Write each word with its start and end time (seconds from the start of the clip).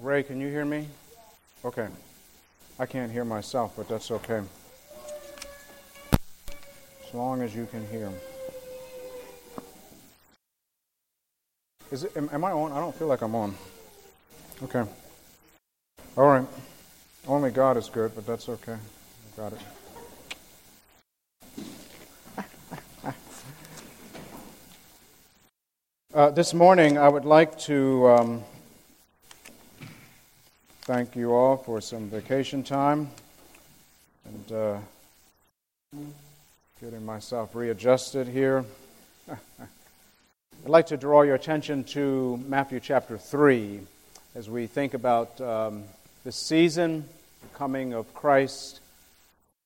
Ray, 0.00 0.22
can 0.22 0.40
you 0.40 0.48
hear 0.48 0.64
me? 0.64 0.86
Okay. 1.62 1.86
I 2.78 2.86
can't 2.86 3.12
hear 3.12 3.26
myself, 3.26 3.74
but 3.76 3.86
that's 3.86 4.10
okay. 4.10 4.40
As 6.12 7.12
long 7.12 7.42
as 7.42 7.54
you 7.54 7.66
can 7.66 7.86
hear. 7.88 8.10
Is 11.90 12.04
it, 12.04 12.16
am, 12.16 12.30
am 12.32 12.44
I 12.44 12.52
on? 12.52 12.72
I 12.72 12.80
don't 12.80 12.94
feel 12.94 13.08
like 13.08 13.20
I'm 13.20 13.34
on. 13.34 13.54
Okay. 14.62 14.84
All 16.16 16.28
right. 16.28 16.46
Only 17.28 17.50
God 17.50 17.76
is 17.76 17.90
good, 17.90 18.14
but 18.14 18.26
that's 18.26 18.48
okay. 18.48 18.76
Got 19.36 19.52
it. 19.52 19.60
Uh, 26.12 26.28
this 26.28 26.52
morning, 26.52 26.98
I 26.98 27.08
would 27.08 27.24
like 27.24 27.56
to 27.60 28.08
um, 28.08 28.44
thank 30.92 31.14
you 31.14 31.32
all 31.32 31.56
for 31.56 31.80
some 31.80 32.08
vacation 32.08 32.64
time 32.64 33.08
and 34.24 34.52
uh, 34.52 34.76
getting 36.80 37.06
myself 37.06 37.54
readjusted 37.54 38.26
here. 38.26 38.64
I'd 39.30 39.38
like 40.64 40.88
to 40.88 40.96
draw 40.96 41.22
your 41.22 41.36
attention 41.36 41.84
to 41.94 42.42
Matthew 42.44 42.80
chapter 42.80 43.16
3 43.16 43.82
as 44.34 44.50
we 44.50 44.66
think 44.66 44.94
about 44.94 45.40
um, 45.40 45.84
this 46.24 46.34
season, 46.34 47.04
the 47.40 47.56
coming 47.56 47.92
of 47.92 48.12
Christ, 48.12 48.80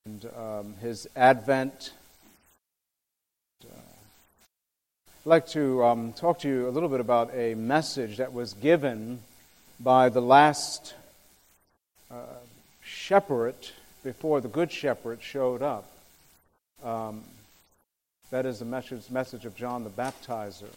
and 0.04 0.28
um, 0.36 0.74
his 0.82 1.08
advent 1.16 1.92
I'd 3.62 3.70
like 5.24 5.46
to 5.48 5.82
um, 5.84 6.12
talk 6.12 6.40
to 6.40 6.48
you 6.48 6.68
a 6.68 6.72
little 6.72 6.90
bit 6.90 7.00
about 7.00 7.34
a 7.34 7.54
message 7.54 8.18
that 8.18 8.34
was 8.34 8.52
given 8.52 9.20
by 9.80 10.10
the 10.10 10.20
last 10.20 10.92
shepherd 12.82 13.54
before 14.02 14.40
the 14.40 14.48
good 14.48 14.70
shepherd 14.70 15.20
showed 15.22 15.62
up. 15.62 15.90
Um, 16.82 17.22
that 18.30 18.46
is 18.46 18.58
the 18.58 18.64
message, 18.64 19.10
message 19.10 19.46
of 19.46 19.56
John 19.56 19.84
the 19.84 19.90
Baptizer, 19.90 20.68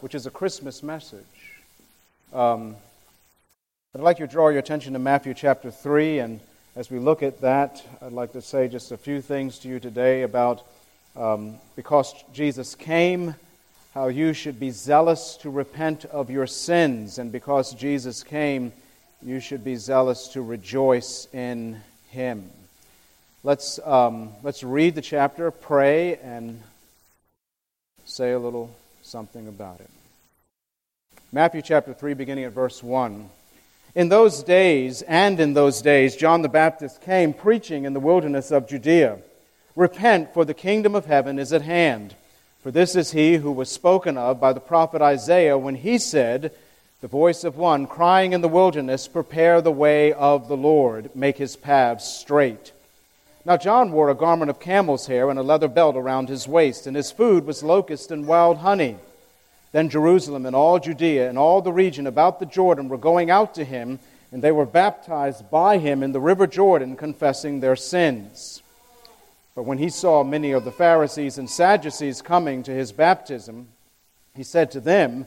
which 0.00 0.14
is 0.14 0.26
a 0.26 0.30
Christmas 0.30 0.82
message. 0.82 1.24
Um, 2.32 2.76
I'd 3.94 4.00
like 4.00 4.18
you 4.18 4.26
to 4.26 4.32
draw 4.32 4.48
your 4.48 4.58
attention 4.58 4.92
to 4.94 4.98
Matthew 4.98 5.34
chapter 5.34 5.70
3, 5.70 6.18
and 6.20 6.40
as 6.76 6.90
we 6.90 6.98
look 6.98 7.22
at 7.22 7.40
that, 7.42 7.84
I'd 8.02 8.12
like 8.12 8.32
to 8.32 8.42
say 8.42 8.68
just 8.68 8.90
a 8.90 8.96
few 8.96 9.20
things 9.20 9.58
to 9.60 9.68
you 9.68 9.78
today 9.78 10.22
about 10.22 10.62
um, 11.16 11.56
because 11.76 12.14
Jesus 12.32 12.74
came 12.74 13.34
how 13.94 14.08
you 14.08 14.32
should 14.32 14.58
be 14.58 14.70
zealous 14.70 15.36
to 15.36 15.48
repent 15.48 16.04
of 16.06 16.28
your 16.28 16.48
sins, 16.48 17.18
and 17.18 17.30
because 17.30 17.72
Jesus 17.74 18.24
came, 18.24 18.72
you 19.24 19.40
should 19.40 19.64
be 19.64 19.76
zealous 19.76 20.28
to 20.28 20.42
rejoice 20.42 21.26
in 21.32 21.80
Him. 22.10 22.50
Let's, 23.42 23.80
um, 23.84 24.30
let's 24.42 24.62
read 24.62 24.94
the 24.94 25.02
chapter, 25.02 25.50
pray, 25.50 26.16
and 26.16 26.60
say 28.04 28.32
a 28.32 28.38
little 28.38 28.74
something 29.02 29.48
about 29.48 29.80
it. 29.80 29.90
Matthew 31.32 31.62
chapter 31.62 31.94
3, 31.94 32.12
beginning 32.14 32.44
at 32.44 32.52
verse 32.52 32.82
1. 32.82 33.30
In 33.94 34.08
those 34.10 34.42
days, 34.42 35.00
and 35.02 35.40
in 35.40 35.54
those 35.54 35.80
days, 35.80 36.16
John 36.16 36.42
the 36.42 36.48
Baptist 36.48 37.00
came 37.00 37.32
preaching 37.32 37.84
in 37.84 37.94
the 37.94 38.00
wilderness 38.00 38.50
of 38.50 38.68
Judea 38.68 39.18
Repent, 39.74 40.32
for 40.32 40.44
the 40.44 40.54
kingdom 40.54 40.94
of 40.94 41.06
heaven 41.06 41.38
is 41.38 41.52
at 41.52 41.62
hand. 41.62 42.14
For 42.62 42.70
this 42.70 42.94
is 42.94 43.10
he 43.10 43.36
who 43.36 43.50
was 43.50 43.70
spoken 43.70 44.16
of 44.16 44.38
by 44.38 44.52
the 44.52 44.60
prophet 44.60 45.02
Isaiah 45.02 45.58
when 45.58 45.74
he 45.74 45.98
said, 45.98 46.52
The 47.04 47.08
voice 47.08 47.44
of 47.44 47.58
one 47.58 47.86
crying 47.86 48.32
in 48.32 48.40
the 48.40 48.48
wilderness, 48.48 49.08
Prepare 49.08 49.60
the 49.60 49.70
way 49.70 50.14
of 50.14 50.48
the 50.48 50.56
Lord, 50.56 51.14
make 51.14 51.36
his 51.36 51.54
paths 51.54 52.08
straight. 52.08 52.72
Now 53.44 53.58
John 53.58 53.92
wore 53.92 54.08
a 54.08 54.14
garment 54.14 54.48
of 54.48 54.58
camel's 54.58 55.06
hair 55.06 55.28
and 55.28 55.38
a 55.38 55.42
leather 55.42 55.68
belt 55.68 55.96
around 55.96 56.30
his 56.30 56.48
waist, 56.48 56.86
and 56.86 56.96
his 56.96 57.12
food 57.12 57.44
was 57.44 57.62
locust 57.62 58.10
and 58.10 58.26
wild 58.26 58.56
honey. 58.56 58.96
Then 59.72 59.90
Jerusalem 59.90 60.46
and 60.46 60.56
all 60.56 60.78
Judea 60.78 61.28
and 61.28 61.36
all 61.36 61.60
the 61.60 61.74
region 61.74 62.06
about 62.06 62.40
the 62.40 62.46
Jordan 62.46 62.88
were 62.88 62.96
going 62.96 63.30
out 63.30 63.54
to 63.56 63.66
him, 63.66 63.98
and 64.32 64.40
they 64.40 64.50
were 64.50 64.64
baptized 64.64 65.50
by 65.50 65.76
him 65.76 66.02
in 66.02 66.12
the 66.12 66.20
river 66.20 66.46
Jordan, 66.46 66.96
confessing 66.96 67.60
their 67.60 67.76
sins. 67.76 68.62
But 69.54 69.64
when 69.64 69.76
he 69.76 69.90
saw 69.90 70.24
many 70.24 70.52
of 70.52 70.64
the 70.64 70.72
Pharisees 70.72 71.36
and 71.36 71.50
Sadducees 71.50 72.22
coming 72.22 72.62
to 72.62 72.72
his 72.72 72.92
baptism, 72.92 73.68
he 74.34 74.42
said 74.42 74.70
to 74.70 74.80
them, 74.80 75.26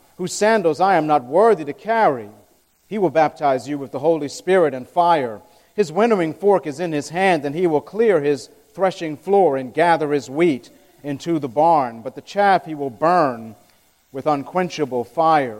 whose 0.21 0.33
sandals 0.33 0.79
I 0.79 0.97
am 0.97 1.07
not 1.07 1.23
worthy 1.23 1.65
to 1.65 1.73
carry. 1.73 2.29
He 2.87 2.99
will 2.99 3.09
baptize 3.09 3.67
you 3.67 3.79
with 3.79 3.91
the 3.91 3.97
Holy 3.97 4.27
Spirit 4.27 4.75
and 4.75 4.87
fire. 4.87 5.41
His 5.75 5.91
winnowing 5.91 6.35
fork 6.35 6.67
is 6.67 6.79
in 6.79 6.91
his 6.91 7.09
hand, 7.09 7.43
and 7.43 7.55
he 7.55 7.65
will 7.65 7.81
clear 7.81 8.21
his 8.21 8.47
threshing 8.75 9.17
floor 9.17 9.57
and 9.57 9.73
gather 9.73 10.11
his 10.11 10.29
wheat 10.29 10.69
into 11.01 11.39
the 11.39 11.47
barn, 11.47 12.03
but 12.03 12.13
the 12.13 12.21
chaff 12.21 12.65
he 12.65 12.75
will 12.75 12.91
burn 12.91 13.55
with 14.11 14.27
unquenchable 14.27 15.05
fire. 15.05 15.57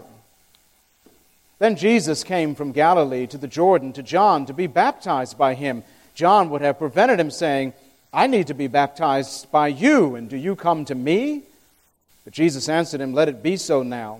Then 1.58 1.76
Jesus 1.76 2.24
came 2.24 2.54
from 2.54 2.72
Galilee 2.72 3.26
to 3.26 3.40
the 3.40 3.48
Jordan 3.48 3.94
to 3.94 4.04
John 4.04 4.46
to 4.46 4.54
be 4.54 4.68
baptized 4.68 5.40
by 5.40 5.56
him. 5.56 5.84
John 6.14 6.52
would 6.52 6.62
have 6.62 6.78
prevented 6.78 7.20
him, 7.20 7.32
saying, 7.32 7.74
I 8.14 8.28
need 8.28 8.46
to 8.46 8.54
be 8.54 8.68
baptized 8.68 9.52
by 9.52 9.70
you, 9.70 10.14
and 10.14 10.30
do 10.30 10.38
you 10.38 10.56
come 10.56 10.86
to 10.86 10.94
me? 10.94 11.42
But 12.26 12.34
Jesus 12.34 12.70
answered 12.70 13.02
him, 13.02 13.16
Let 13.16 13.28
it 13.28 13.42
be 13.42 13.58
so 13.58 13.82
now, 13.82 14.20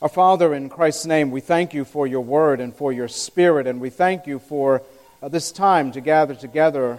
Our 0.00 0.08
Father, 0.08 0.54
in 0.54 0.68
Christ's 0.68 1.06
name, 1.06 1.32
we 1.32 1.40
thank 1.40 1.74
you 1.74 1.84
for 1.84 2.06
your 2.06 2.20
word 2.20 2.60
and 2.60 2.72
for 2.72 2.92
your 2.92 3.08
spirit, 3.08 3.66
and 3.66 3.80
we 3.80 3.90
thank 3.90 4.28
you 4.28 4.38
for 4.38 4.80
uh, 5.20 5.26
this 5.26 5.50
time 5.50 5.90
to 5.90 6.00
gather 6.00 6.36
together 6.36 6.98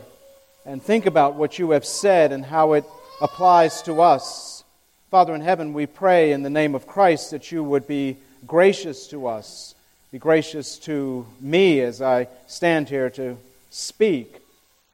and 0.65 0.83
think 0.83 1.05
about 1.05 1.35
what 1.35 1.57
you 1.57 1.71
have 1.71 1.85
said 1.85 2.33
and 2.33 2.43
how 2.43 2.73
it 2.73 2.83
applies 3.21 3.81
to 3.83 4.01
us. 4.01 4.65
Father 5.09 5.33
in 5.33 5.39
heaven, 5.39 5.71
we 5.71 5.85
pray 5.85 6.33
in 6.33 6.43
the 6.43 6.49
name 6.49 6.75
of 6.75 6.87
Christ 6.87 7.31
that 7.31 7.53
you 7.53 7.63
would 7.63 7.87
be 7.87 8.17
gracious 8.45 9.07
to 9.07 9.27
us, 9.27 9.75
be 10.11 10.19
gracious 10.19 10.77
to 10.79 11.25
me 11.39 11.79
as 11.79 12.01
I 12.01 12.27
stand 12.47 12.89
here 12.89 13.09
to 13.11 13.37
speak. 13.69 14.41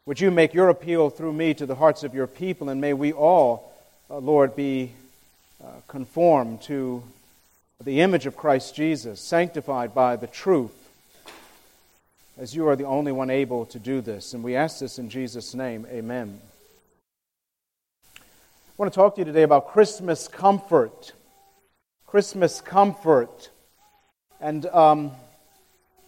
Would 0.05 0.21
you 0.21 0.29
make 0.29 0.53
your 0.53 0.69
appeal 0.69 1.09
through 1.09 1.33
me 1.33 1.55
to 1.55 1.65
the 1.65 1.73
hearts 1.73 2.03
of 2.03 2.13
your 2.13 2.27
people, 2.27 2.69
and 2.69 2.79
may 2.79 2.93
we 2.93 3.13
all, 3.13 3.73
uh, 4.11 4.19
Lord, 4.19 4.55
be 4.55 4.91
uh, 5.59 5.69
conform 5.87 6.59
to 6.59 7.01
the 7.83 8.01
image 8.01 8.25
of 8.25 8.37
Christ 8.37 8.73
Jesus, 8.73 9.19
sanctified 9.19 9.93
by 9.93 10.15
the 10.15 10.27
truth, 10.27 10.71
as 12.37 12.55
you 12.55 12.67
are 12.67 12.75
the 12.75 12.85
only 12.85 13.11
one 13.11 13.29
able 13.29 13.65
to 13.67 13.79
do 13.79 14.01
this. 14.01 14.33
And 14.33 14.43
we 14.43 14.55
ask 14.55 14.79
this 14.79 14.97
in 14.97 15.09
Jesus' 15.09 15.53
name. 15.53 15.85
Amen. 15.89 16.39
I 18.17 18.21
want 18.77 18.91
to 18.91 18.95
talk 18.95 19.15
to 19.15 19.21
you 19.21 19.25
today 19.25 19.43
about 19.43 19.67
Christmas 19.67 20.27
comfort. 20.27 21.11
Christmas 22.07 22.61
comfort. 22.61 23.49
And 24.39 24.65
um, 24.67 25.11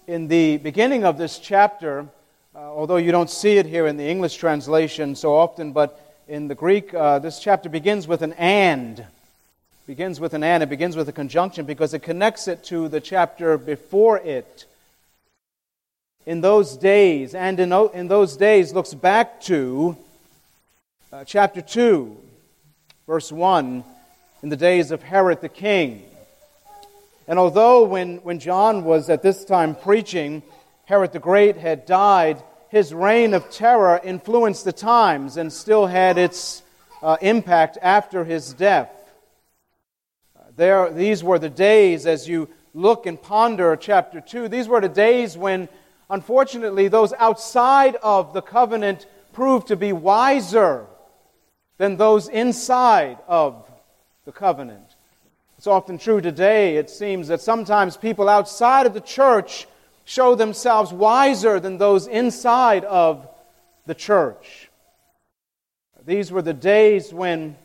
in 0.08 0.30
the 0.30 0.58
beginning 0.58 1.04
of 1.04 1.18
this 1.18 1.38
chapter, 1.38 2.08
uh, 2.56 2.60
although 2.60 2.98
you 2.98 3.12
don't 3.12 3.30
see 3.30 3.58
it 3.58 3.66
here 3.66 3.88
in 3.88 3.98
the 3.98 4.08
English 4.08 4.36
translation 4.36 5.16
so 5.16 5.36
often, 5.36 5.74
but 5.74 6.00
in 6.30 6.48
the 6.48 6.56
Greek, 6.56 6.94
uh, 6.94 7.20
this 7.20 7.40
chapter 7.40 7.68
begins 7.68 8.08
with 8.08 8.22
an 8.22 8.34
and 8.34 9.06
begins 9.88 10.20
with 10.20 10.34
an 10.34 10.44
and, 10.44 10.62
it 10.62 10.70
begins 10.70 10.98
with 10.98 11.08
a 11.08 11.14
conjunction 11.14 11.66
because 11.66 11.94
it 11.94 12.00
connects 12.00 12.50
it 12.50 12.62
to 12.66 12.90
the 12.90 13.00
chapter 13.00 13.58
before 13.58 14.18
it. 14.18 14.66
In 16.26 16.42
those 16.42 16.76
days, 16.76 17.34
and 17.34 17.58
in, 17.58 17.72
in 17.72 18.10
those 18.10 18.36
days 18.36 18.74
looks 18.74 18.94
back 18.94 19.40
to 19.44 19.98
Uh, 21.10 21.24
chapter 21.24 21.62
2, 21.62 22.18
verse 23.08 23.32
1, 23.32 23.82
in 24.44 24.50
the 24.50 24.58
days 24.58 24.92
of 24.92 25.02
Herod 25.02 25.40
the 25.40 25.48
king. 25.48 26.04
And 27.30 27.40
although 27.40 27.86
when, 27.86 28.18
when 28.18 28.40
John 28.40 28.84
was 28.84 29.10
at 29.10 29.24
this 29.24 29.46
time 29.46 29.74
preaching, 29.74 30.44
Herod 30.84 31.14
the 31.14 31.20
Great 31.20 31.56
had 31.56 31.86
died, 31.86 32.44
his 32.70 32.94
reign 32.94 33.34
of 33.34 33.50
terror 33.50 34.02
influenced 34.04 34.66
the 34.66 34.74
times 34.74 35.38
and 35.38 35.52
still 35.52 35.88
had 35.88 36.18
its 36.18 36.62
uh, 37.02 37.16
impact 37.22 37.78
after 37.82 38.26
his 38.26 38.54
death. 38.54 38.92
There, 40.58 40.90
these 40.90 41.24
were 41.24 41.38
the 41.38 41.52
days, 41.52 42.08
as 42.08 42.28
you 42.28 42.50
look 42.74 43.06
and 43.06 43.22
ponder 43.22 43.76
chapter 43.76 44.20
2, 44.20 44.48
these 44.48 44.68
were 44.68 44.82
the 44.82 44.90
days 44.90 45.38
when, 45.38 45.70
unfortunately, 46.10 46.88
those 46.88 47.14
outside 47.14 47.96
of 47.98 48.34
the 48.34 48.42
covenant 48.42 49.06
proved 49.34 49.68
to 49.68 49.76
be 49.76 49.94
wiser 49.94 50.88
than 51.78 51.96
those 51.96 52.28
inside 52.28 53.20
of 53.28 53.70
the 54.26 54.32
covenant. 54.32 54.96
It's 55.60 55.68
often 55.68 56.00
true 56.00 56.22
today, 56.22 56.78
it 56.78 56.90
seems, 56.90 57.28
that 57.28 57.42
sometimes 57.42 57.96
people 57.96 58.28
outside 58.28 58.88
of 58.88 58.96
the 58.96 59.02
church 59.02 59.68
show 60.06 60.34
themselves 60.34 60.92
wiser 60.92 61.60
than 61.60 61.78
those 61.78 62.08
inside 62.08 62.84
of 62.84 63.28
the 63.86 63.96
church. 63.96 64.72
These 66.04 66.32
were 66.32 66.42
the 66.42 66.54
days 66.54 67.14
when, 67.14 67.56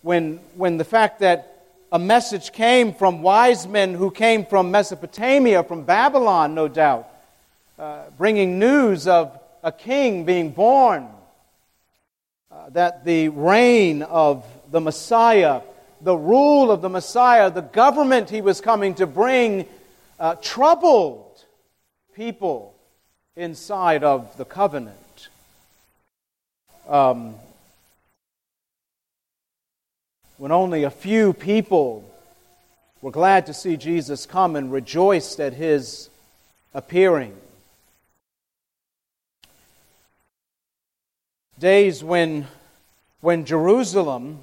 when, 0.00 0.40
when 0.54 0.78
the 0.78 0.84
fact 0.84 1.18
that 1.20 1.57
a 1.90 1.98
message 1.98 2.52
came 2.52 2.92
from 2.92 3.22
wise 3.22 3.66
men 3.66 3.94
who 3.94 4.10
came 4.10 4.44
from 4.44 4.70
Mesopotamia, 4.70 5.62
from 5.62 5.84
Babylon, 5.84 6.54
no 6.54 6.68
doubt, 6.68 7.08
uh, 7.78 8.02
bringing 8.18 8.58
news 8.58 9.06
of 9.06 9.38
a 9.62 9.72
king 9.72 10.24
being 10.24 10.50
born, 10.50 11.08
uh, 12.52 12.68
that 12.70 13.04
the 13.04 13.30
reign 13.30 14.02
of 14.02 14.44
the 14.70 14.80
Messiah, 14.80 15.62
the 16.02 16.16
rule 16.16 16.70
of 16.70 16.82
the 16.82 16.90
Messiah, 16.90 17.50
the 17.50 17.62
government 17.62 18.28
he 18.28 18.42
was 18.42 18.60
coming 18.60 18.94
to 18.96 19.06
bring, 19.06 19.66
uh, 20.20 20.34
troubled 20.42 21.42
people 22.14 22.74
inside 23.34 24.04
of 24.04 24.36
the 24.36 24.44
covenant. 24.44 25.28
Um, 26.86 27.36
when 30.38 30.52
only 30.52 30.84
a 30.84 30.90
few 30.90 31.32
people 31.32 32.08
were 33.02 33.10
glad 33.10 33.46
to 33.46 33.54
see 33.54 33.76
Jesus 33.76 34.24
come 34.24 34.54
and 34.54 34.72
rejoiced 34.72 35.40
at 35.40 35.52
his 35.52 36.08
appearing. 36.72 37.36
Days 41.58 42.04
when, 42.04 42.46
when 43.20 43.44
Jerusalem 43.44 44.38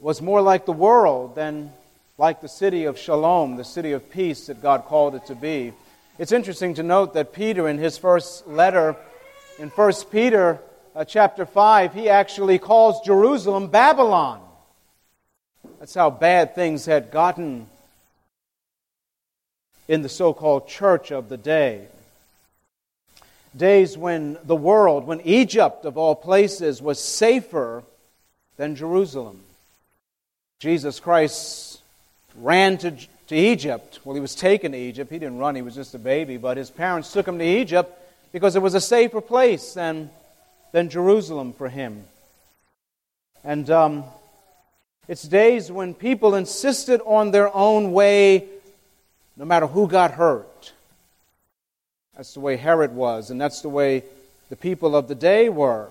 was 0.00 0.20
more 0.20 0.42
like 0.42 0.66
the 0.66 0.72
world 0.72 1.36
than 1.36 1.72
like 2.18 2.40
the 2.40 2.48
city 2.48 2.84
of 2.84 2.98
Shalom, 2.98 3.56
the 3.56 3.64
city 3.64 3.92
of 3.92 4.10
peace 4.10 4.48
that 4.48 4.60
God 4.60 4.84
called 4.86 5.14
it 5.14 5.26
to 5.26 5.36
be. 5.36 5.72
It's 6.18 6.32
interesting 6.32 6.74
to 6.74 6.82
note 6.82 7.14
that 7.14 7.32
Peter, 7.32 7.68
in 7.68 7.78
his 7.78 7.96
first 7.96 8.48
letter, 8.48 8.96
in 9.60 9.68
1 9.68 9.92
Peter 10.10 10.58
uh, 10.96 11.04
chapter 11.04 11.46
5, 11.46 11.94
he 11.94 12.08
actually 12.08 12.58
calls 12.58 13.00
Jerusalem 13.06 13.68
Babylon. 13.68 14.40
That's 15.78 15.94
how 15.94 16.10
bad 16.10 16.54
things 16.54 16.86
had 16.86 17.10
gotten 17.10 17.66
in 19.86 20.02
the 20.02 20.08
so 20.08 20.32
called 20.32 20.68
church 20.68 21.10
of 21.10 21.28
the 21.28 21.36
day. 21.36 21.86
Days 23.56 23.96
when 23.96 24.38
the 24.44 24.56
world, 24.56 25.06
when 25.06 25.20
Egypt 25.22 25.84
of 25.84 25.96
all 25.96 26.14
places 26.14 26.82
was 26.82 27.02
safer 27.02 27.82
than 28.56 28.76
Jerusalem. 28.76 29.40
Jesus 30.60 31.00
Christ 31.00 31.80
ran 32.36 32.78
to 32.78 32.94
to 33.28 33.36
Egypt. 33.36 34.00
Well, 34.04 34.14
he 34.14 34.20
was 34.20 34.34
taken 34.34 34.72
to 34.72 34.78
Egypt. 34.78 35.10
He 35.10 35.18
didn't 35.18 35.38
run, 35.38 35.54
he 35.54 35.62
was 35.62 35.74
just 35.74 35.94
a 35.94 35.98
baby. 35.98 36.36
But 36.36 36.56
his 36.56 36.70
parents 36.70 37.12
took 37.12 37.28
him 37.28 37.38
to 37.38 37.44
Egypt 37.44 37.92
because 38.32 38.56
it 38.56 38.62
was 38.62 38.74
a 38.74 38.80
safer 38.80 39.20
place 39.20 39.74
than, 39.74 40.10
than 40.72 40.88
Jerusalem 40.88 41.52
for 41.52 41.68
him. 41.68 42.04
And 43.44 43.70
um, 43.70 44.04
it's 45.08 45.22
days 45.22 45.72
when 45.72 45.94
people 45.94 46.34
insisted 46.34 47.00
on 47.04 47.30
their 47.30 47.54
own 47.54 47.92
way 47.92 48.46
no 49.36 49.44
matter 49.44 49.66
who 49.66 49.88
got 49.88 50.12
hurt. 50.12 50.72
That's 52.16 52.34
the 52.34 52.40
way 52.40 52.56
Herod 52.56 52.94
was, 52.94 53.30
and 53.30 53.40
that's 53.40 53.62
the 53.62 53.68
way 53.68 54.04
the 54.50 54.56
people 54.56 54.94
of 54.94 55.08
the 55.08 55.14
day 55.14 55.48
were. 55.48 55.88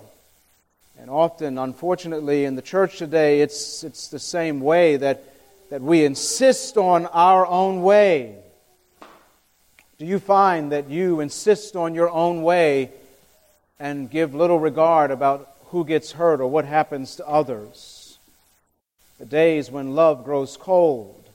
And 0.99 1.09
often, 1.09 1.57
unfortunately, 1.57 2.45
in 2.45 2.55
the 2.55 2.61
church 2.61 2.97
today, 2.97 3.41
it's, 3.41 3.83
it's 3.83 4.07
the 4.07 4.19
same 4.19 4.61
way 4.61 4.97
that 4.97 5.23
that 5.69 5.81
we 5.81 6.05
insist 6.05 6.77
on 6.77 7.05
our 7.07 7.45
own 7.45 7.81
way? 7.81 8.35
Do 9.97 10.05
you 10.05 10.19
find 10.19 10.71
that 10.71 10.89
you 10.89 11.19
insist 11.19 11.75
on 11.75 11.93
your 11.93 12.09
own 12.09 12.43
way 12.43 12.91
and 13.79 14.09
give 14.09 14.33
little 14.33 14.59
regard 14.59 15.11
about 15.11 15.51
who 15.65 15.83
gets 15.83 16.13
hurt 16.13 16.39
or 16.39 16.47
what 16.47 16.65
happens 16.65 17.15
to 17.17 17.27
others? 17.27 18.06
The 19.17 19.25
days 19.25 19.71
when 19.71 19.95
love 19.95 20.23
grows 20.23 20.57
cold 20.57 21.27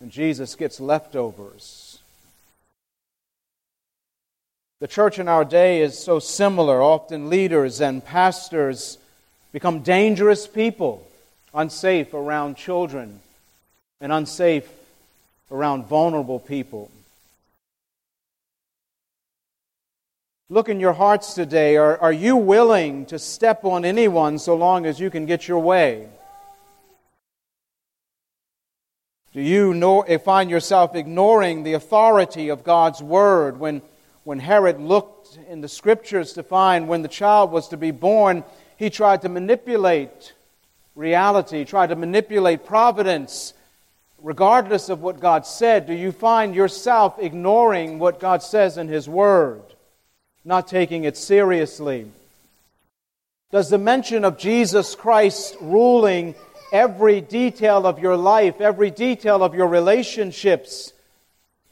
and 0.00 0.10
Jesus 0.10 0.54
gets 0.54 0.80
leftovers. 0.80 1.98
The 4.80 4.88
church 4.88 5.18
in 5.18 5.28
our 5.28 5.44
day 5.44 5.80
is 5.80 5.98
so 5.98 6.18
similar. 6.18 6.82
Often 6.82 7.30
leaders 7.30 7.80
and 7.80 8.04
pastors 8.04 8.98
become 9.52 9.80
dangerous 9.80 10.46
people, 10.46 11.06
unsafe 11.54 12.12
around 12.12 12.56
children 12.56 13.20
and 14.00 14.12
unsafe 14.12 14.68
around 15.50 15.86
vulnerable 15.86 16.38
people. 16.38 16.90
Look 20.50 20.68
in 20.68 20.80
your 20.80 20.92
hearts 20.92 21.34
today. 21.34 21.76
Are, 21.76 21.96
are 21.98 22.12
you 22.12 22.36
willing 22.36 23.06
to 23.06 23.18
step 23.18 23.64
on 23.64 23.84
anyone 23.84 24.38
so 24.38 24.54
long 24.54 24.84
as 24.84 25.00
you 25.00 25.08
can 25.08 25.24
get 25.24 25.48
your 25.48 25.60
way? 25.60 26.08
Do 29.34 29.42
you 29.42 30.04
eh, 30.06 30.18
find 30.18 30.48
yourself 30.48 30.94
ignoring 30.94 31.64
the 31.64 31.72
authority 31.72 32.50
of 32.50 32.62
God's 32.62 33.02
word 33.02 33.58
when, 33.58 33.82
when 34.22 34.38
Herod 34.38 34.80
looked 34.80 35.36
in 35.48 35.60
the 35.60 35.68
scriptures 35.68 36.34
to 36.34 36.44
find 36.44 36.86
when 36.86 37.02
the 37.02 37.08
child 37.08 37.50
was 37.50 37.66
to 37.68 37.76
be 37.76 37.90
born, 37.90 38.44
he 38.76 38.90
tried 38.90 39.22
to 39.22 39.28
manipulate 39.28 40.32
reality, 40.94 41.64
tried 41.64 41.88
to 41.88 41.96
manipulate 41.96 42.64
providence 42.64 43.54
regardless 44.22 44.88
of 44.88 45.02
what 45.02 45.18
God 45.18 45.46
said, 45.46 45.88
do 45.88 45.92
you 45.92 46.12
find 46.12 46.54
yourself 46.54 47.18
ignoring 47.18 47.98
what 47.98 48.20
God 48.20 48.40
says 48.40 48.78
in 48.78 48.86
His 48.86 49.08
Word, 49.08 49.62
not 50.44 50.68
taking 50.68 51.04
it 51.04 51.16
seriously? 51.16 52.08
Does 53.50 53.68
the 53.68 53.78
mention 53.78 54.24
of 54.24 54.38
Jesus 54.38 54.94
Christ 54.94 55.56
ruling 55.60 56.36
every 56.74 57.22
detail 57.22 57.86
of 57.86 57.98
your 57.98 58.18
life, 58.18 58.60
every 58.60 58.90
detail 58.90 59.42
of 59.42 59.54
your 59.54 59.68
relationships, 59.68 60.92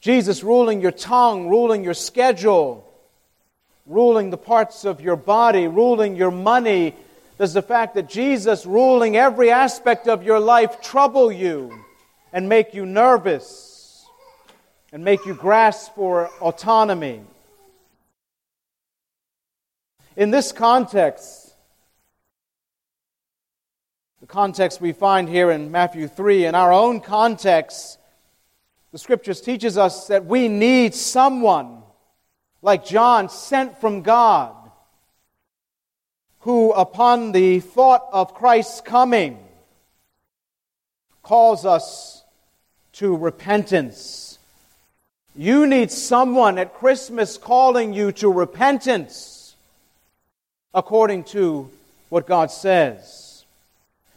Jesus 0.00 0.42
ruling 0.42 0.80
your 0.80 0.92
tongue, 0.92 1.48
ruling 1.48 1.84
your 1.84 1.92
schedule, 1.92 2.90
ruling 3.84 4.30
the 4.30 4.38
parts 4.38 4.86
of 4.86 5.02
your 5.02 5.16
body, 5.16 5.66
ruling 5.66 6.16
your 6.16 6.30
money, 6.30 6.94
does 7.36 7.52
the 7.52 7.60
fact 7.60 7.96
that 7.96 8.08
Jesus 8.08 8.64
ruling 8.64 9.16
every 9.16 9.50
aspect 9.50 10.08
of 10.08 10.22
your 10.22 10.40
life 10.40 10.80
trouble 10.80 11.30
you? 11.30 11.82
and 12.32 12.48
make 12.48 12.74
you 12.74 12.86
nervous 12.86 14.06
and 14.92 15.04
make 15.04 15.24
you 15.26 15.34
grasp 15.34 15.94
for 15.94 16.28
autonomy. 16.40 17.20
In 20.16 20.30
this 20.30 20.52
context, 20.52 21.41
context 24.32 24.80
we 24.80 24.92
find 24.92 25.28
here 25.28 25.50
in 25.50 25.70
Matthew 25.70 26.08
3, 26.08 26.46
in 26.46 26.54
our 26.54 26.72
own 26.72 27.02
context, 27.02 27.98
the 28.90 28.96
scriptures 28.96 29.42
teaches 29.42 29.76
us 29.76 30.06
that 30.06 30.24
we 30.24 30.48
need 30.48 30.94
someone 30.94 31.82
like 32.62 32.86
John 32.86 33.28
sent 33.28 33.78
from 33.78 34.00
God 34.00 34.56
who 36.40 36.72
upon 36.72 37.32
the 37.32 37.60
thought 37.60 38.08
of 38.10 38.32
Christ's 38.32 38.80
coming 38.80 39.38
calls 41.22 41.66
us 41.66 42.24
to 42.94 43.14
repentance. 43.14 44.38
You 45.36 45.66
need 45.66 45.90
someone 45.90 46.56
at 46.56 46.72
Christmas 46.72 47.36
calling 47.36 47.92
you 47.92 48.12
to 48.12 48.32
repentance 48.32 49.56
according 50.72 51.24
to 51.24 51.68
what 52.08 52.26
God 52.26 52.50
says. 52.50 53.31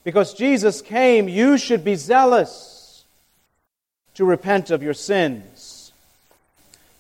Because 0.05 0.35
Jesus 0.35 0.83
came, 0.83 1.27
you 1.27 1.57
should 1.57 1.83
be 1.83 1.95
zealous 1.95 3.03
to 4.13 4.24
repent 4.24 4.69
of 4.69 4.83
your 4.83 4.93
sins. 4.93 5.91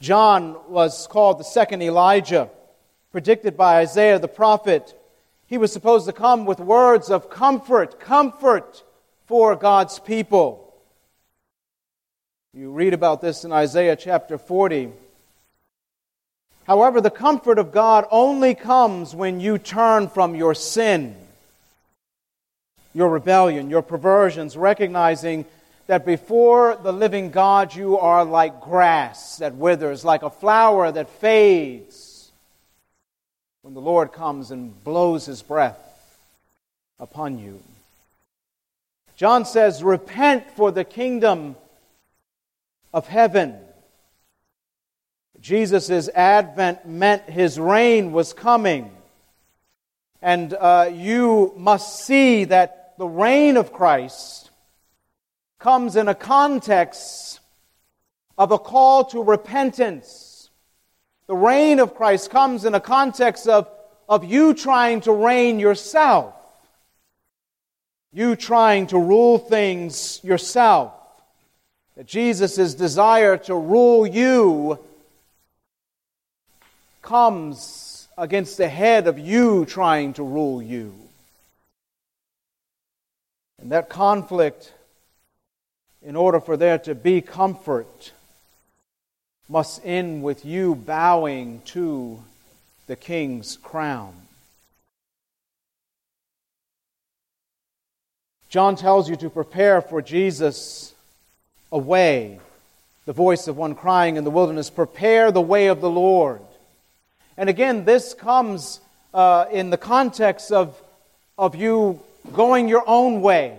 John 0.01 0.57
was 0.67 1.05
called 1.07 1.39
the 1.39 1.43
second 1.43 1.83
Elijah, 1.83 2.49
predicted 3.11 3.55
by 3.55 3.77
Isaiah 3.77 4.17
the 4.17 4.27
prophet. 4.27 4.99
He 5.45 5.59
was 5.59 5.71
supposed 5.71 6.07
to 6.07 6.13
come 6.13 6.45
with 6.45 6.59
words 6.59 7.11
of 7.11 7.29
comfort, 7.29 7.99
comfort 7.99 8.83
for 9.27 9.55
God's 9.55 9.99
people. 9.99 10.73
You 12.55 12.71
read 12.71 12.95
about 12.95 13.21
this 13.21 13.45
in 13.45 13.51
Isaiah 13.51 13.95
chapter 13.95 14.39
40. 14.39 14.91
However, 16.65 17.01
the 17.01 17.11
comfort 17.11 17.59
of 17.59 17.71
God 17.71 18.07
only 18.09 18.55
comes 18.55 19.13
when 19.13 19.39
you 19.39 19.59
turn 19.59 20.07
from 20.07 20.33
your 20.33 20.55
sin, 20.55 21.15
your 22.95 23.09
rebellion, 23.09 23.69
your 23.69 23.83
perversions, 23.83 24.57
recognizing 24.57 25.45
that 25.85 26.03
before 26.03 26.75
the 26.81 26.91
living 26.91 27.29
God 27.29 27.75
you 27.75 27.99
are 27.99 28.25
like 28.25 28.61
grass 28.61 29.37
that 29.37 29.53
withers, 29.53 30.03
like 30.03 30.23
a 30.23 30.31
flower 30.31 30.91
that 30.91 31.09
fades 31.09 32.31
when 33.61 33.75
the 33.75 33.81
Lord 33.81 34.11
comes 34.11 34.49
and 34.49 34.83
blows 34.83 35.27
his 35.27 35.43
breath 35.43 36.17
upon 36.99 37.37
you. 37.37 37.61
John 39.15 39.45
says, 39.45 39.83
Repent, 39.83 40.49
for 40.55 40.71
the 40.71 40.83
kingdom 40.83 41.55
of 42.91 43.07
heaven 43.07 43.59
Jesus' 45.45 46.09
advent 46.09 46.87
meant 46.87 47.29
his 47.29 47.59
reign 47.59 48.13
was 48.13 48.33
coming. 48.33 48.89
And 50.19 50.55
uh, 50.55 50.89
you 50.91 51.53
must 51.55 52.03
see 52.03 52.45
that 52.45 52.84
the 52.97 53.07
reign 53.07 53.57
of 53.57 53.73
Christ 53.73 54.49
comes 55.59 55.95
in 55.95 56.07
a 56.07 56.15
context 56.15 57.39
of 58.37 58.51
a 58.51 58.59
call 58.59 59.05
to 59.05 59.23
repentance. 59.23 60.49
The 61.27 61.35
reign 61.35 61.79
of 61.79 61.95
Christ 61.95 62.29
comes 62.29 62.65
in 62.65 62.75
a 62.75 62.79
context 62.79 63.47
of, 63.47 63.67
of 64.07 64.23
you 64.23 64.53
trying 64.53 65.01
to 65.01 65.11
reign 65.11 65.59
yourself, 65.59 66.35
you 68.13 68.35
trying 68.35 68.87
to 68.87 68.99
rule 68.99 69.39
things 69.39 70.21
yourself. 70.23 70.93
That 71.95 72.05
Jesus' 72.05 72.75
desire 72.75 73.37
to 73.37 73.55
rule 73.55 74.05
you 74.05 74.79
comes 77.01 78.07
against 78.17 78.57
the 78.57 78.67
head 78.67 79.07
of 79.07 79.17
you 79.17 79.65
trying 79.65 80.13
to 80.13 80.23
rule 80.23 80.61
you. 80.61 81.04
And 83.61 83.71
that 83.71 83.89
conflict, 83.89 84.73
in 86.03 86.15
order 86.15 86.39
for 86.39 86.57
there 86.57 86.77
to 86.79 86.93
be 86.93 87.21
comfort, 87.21 88.11
must 89.47 89.85
end 89.85 90.23
with 90.23 90.43
you 90.45 90.75
bowing 90.75 91.61
to 91.65 92.23
the 92.87 92.95
king's 92.95 93.57
crown. 93.57 94.13
John 98.49 98.75
tells 98.75 99.09
you 99.09 99.15
to 99.17 99.29
prepare 99.29 99.81
for 99.81 100.01
Jesus 100.01 100.93
a 101.71 101.77
way, 101.77 102.39
the 103.05 103.13
voice 103.13 103.47
of 103.47 103.57
one 103.57 103.75
crying 103.75 104.15
in 104.15 104.23
the 104.23 104.31
wilderness, 104.31 104.69
prepare 104.69 105.31
the 105.31 105.41
way 105.41 105.67
of 105.67 105.81
the 105.81 105.89
Lord. 105.89 106.41
And 107.37 107.49
again, 107.49 107.85
this 107.85 108.13
comes 108.13 108.79
uh, 109.13 109.45
in 109.51 109.71
the 109.71 109.77
context 109.77 110.51
of, 110.51 110.81
of 111.37 111.55
you 111.55 111.99
going 112.33 112.67
your 112.67 112.83
own 112.87 113.21
way, 113.21 113.57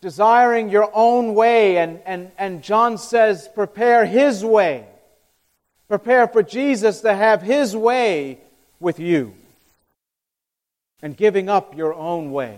desiring 0.00 0.68
your 0.68 0.90
own 0.92 1.34
way. 1.34 1.78
And, 1.78 2.00
and, 2.06 2.30
and 2.38 2.62
John 2.62 2.98
says, 2.98 3.48
prepare 3.54 4.04
his 4.04 4.44
way. 4.44 4.86
Prepare 5.88 6.28
for 6.28 6.42
Jesus 6.42 7.00
to 7.02 7.14
have 7.14 7.42
his 7.42 7.76
way 7.76 8.38
with 8.80 8.98
you. 8.98 9.34
And 11.02 11.16
giving 11.16 11.48
up 11.48 11.76
your 11.76 11.94
own 11.94 12.30
way. 12.32 12.56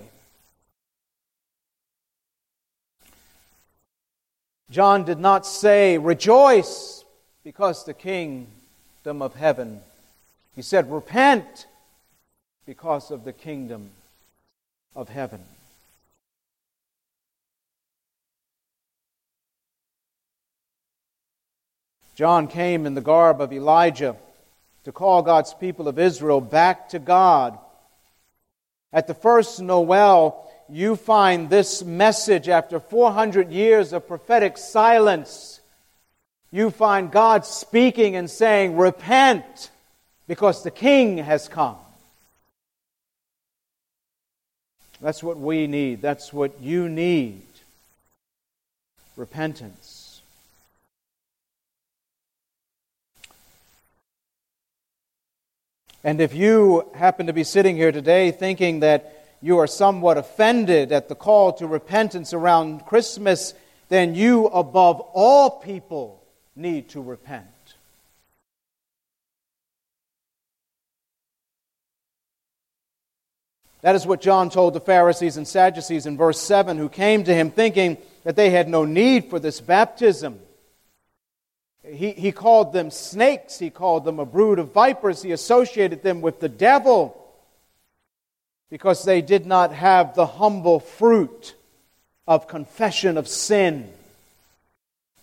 John 4.71 5.05
did 5.05 5.19
not 5.19 5.47
say, 5.47 5.99
Rejoice, 5.99 7.05
because 7.43 7.85
the 7.85 7.95
kingdom 7.95 8.49
of 9.07 9.35
heaven. 9.35 9.81
He 10.57 10.63
said, 10.63 10.91
Repent 10.91 11.67
because 12.67 13.11
of 13.11 13.25
the 13.25 13.33
kingdom 13.33 13.91
of 14.95 15.09
heaven. 15.09 15.41
John 22.15 22.47
came 22.47 22.87
in 22.87 22.95
the 22.95 23.01
garb 23.01 23.41
of 23.41 23.53
Elijah 23.53 24.17
to 24.85 24.93
call 24.93 25.23
God's 25.23 25.53
people 25.55 25.89
of 25.89 25.99
Israel 25.99 26.41
back 26.41 26.91
to 26.91 26.99
God. 26.99 27.59
At 28.93 29.09
the 29.09 29.15
first 29.15 29.61
Noel, 29.61 30.49
you 30.69 30.95
find 30.95 31.51
this 31.51 31.83
message 31.83 32.49
after 32.49 32.79
400 32.79 33.51
years 33.51 33.93
of 33.93 34.07
prophetic 34.07 34.57
silence 34.57 35.61
you 36.55 36.71
find 36.71 37.11
God 37.11 37.45
speaking 37.45 38.15
and 38.15 38.31
saying, 38.31 38.77
Repent, 38.77 39.71
because 40.29 40.63
the 40.63 40.71
king 40.71 41.19
has 41.19 41.49
come. 41.49 41.75
That's 45.05 45.23
what 45.23 45.39
we 45.39 45.67
need. 45.67 46.01
That's 46.01 46.33
what 46.33 46.63
you 46.63 46.89
need. 46.89 47.43
Repentance. 49.19 50.23
And 56.03 56.23
if 56.23 56.35
you 56.35 56.89
happen 56.95 57.27
to 57.27 57.35
be 57.35 57.45
sitting 57.45 57.77
here 57.77 57.93
today 57.93 58.31
thinking 58.31 58.81
that 58.81 59.27
you 59.43 59.59
are 59.59 59.67
somewhat 59.67 60.17
offended 60.17 60.91
at 60.91 61.11
the 61.11 61.15
call 61.15 61.53
to 61.53 61.67
repentance 61.67 62.33
around 62.33 62.87
Christmas, 62.87 63.53
then 63.91 64.15
you, 64.15 64.47
above 64.47 65.03
all 65.13 65.51
people, 65.51 66.25
need 66.57 66.89
to 66.89 67.03
repent. 67.03 67.54
That 73.85 73.95
is 73.95 74.07
what 74.07 74.23
John 74.23 74.49
told 74.49 74.73
the 74.73 74.81
Pharisees 74.81 75.37
and 75.37 75.47
Sadducees 75.47 76.07
in 76.07 76.17
verse 76.17 76.41
7, 76.41 76.79
who 76.79 76.89
came 76.89 77.23
to 77.25 77.35
him 77.35 77.51
thinking 77.51 77.99
that 78.23 78.35
they 78.35 78.49
had 78.49 78.67
no 78.67 78.87
need 78.87 79.29
for 79.29 79.39
this 79.39 79.61
baptism. 79.61 80.41
He, 81.87 82.13
he 82.13 82.33
called 82.33 82.73
them 82.73 82.91
snakes, 82.91 83.59
he 83.59 83.69
called 83.69 84.07
them 84.07 84.19
a 84.19 84.25
brood 84.25 84.59
of 84.59 84.73
vipers, 84.73 85.21
he 85.21 85.33
associated 85.33 86.03
them 86.03 86.23
with 86.23 86.41
the 86.41 86.49
devil 86.49 87.15
because 88.71 89.05
they 89.05 89.21
did 89.21 89.45
not 89.45 89.71
have 89.75 90.15
the 90.15 90.25
humble 90.25 90.81
fruit 90.81 91.55
of 92.27 92.49
confession 92.49 93.19
of 93.19 93.29
sin 93.29 93.93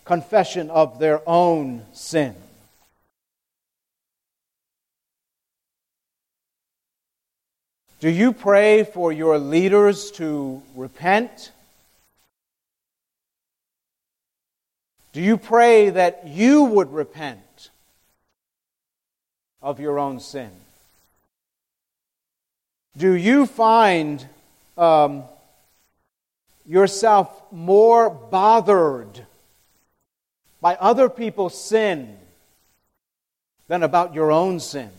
confession 0.04 0.70
of 0.70 1.00
their 1.00 1.20
own 1.28 1.82
sin. 1.92 2.36
Do 8.02 8.10
you 8.10 8.32
pray 8.32 8.82
for 8.82 9.12
your 9.12 9.38
leaders 9.38 10.10
to 10.12 10.60
repent? 10.74 11.52
Do 15.12 15.20
you 15.20 15.36
pray 15.36 15.88
that 15.90 16.26
you 16.26 16.64
would 16.64 16.92
repent 16.92 17.70
of 19.62 19.78
your 19.78 20.00
own 20.00 20.18
sin? 20.18 20.50
Do 22.98 23.12
you 23.12 23.46
find 23.46 24.26
um, 24.76 25.22
yourself 26.66 27.30
more 27.52 28.10
bothered 28.10 29.26
by 30.60 30.74
other 30.74 31.08
people's 31.08 31.56
sin 31.56 32.16
than 33.68 33.84
about 33.84 34.12
your 34.12 34.32
own 34.32 34.58
sin? 34.58 34.90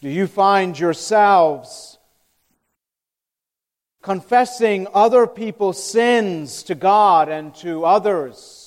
Do 0.00 0.08
you 0.08 0.26
find 0.26 0.78
yourselves 0.78 1.98
confessing 4.02 4.86
other 4.92 5.26
people's 5.26 5.82
sins 5.82 6.62
to 6.64 6.74
God 6.74 7.28
and 7.28 7.54
to 7.56 7.84
others 7.84 8.66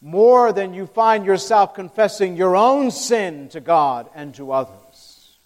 more 0.00 0.52
than 0.52 0.72
you 0.72 0.86
find 0.86 1.26
yourself 1.26 1.74
confessing 1.74 2.36
your 2.36 2.56
own 2.56 2.90
sin 2.90 3.48
to 3.50 3.60
God 3.60 4.08
and 4.14 4.34
to 4.34 4.52
others? 4.52 5.38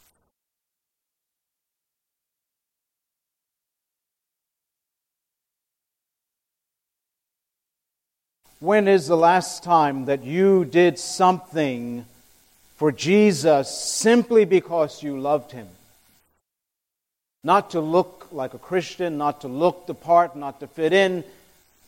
When 8.61 8.89
is 8.89 9.09
the 9.09 9.17
last 9.17 9.63
time 9.63 10.07
that 10.07 10.25
you 10.25 10.65
did 10.65 10.99
something 10.99 12.07
for 12.85 12.93
Jesus 12.93 13.71
simply 13.71 14.45
because 14.45 15.03
you 15.03 15.19
loved 15.19 15.53
him? 15.53 15.69
Not 17.43 17.71
to 17.71 17.81
look 17.81 18.29
like 18.31 18.53
a 18.53 18.59
Christian, 18.59 19.17
not 19.17 19.41
to 19.41 19.49
look 19.49 19.87
the 19.87 19.95
part, 19.95 20.37
not 20.37 20.61
to 20.61 20.67
fit 20.67 20.93
in, 20.93 21.25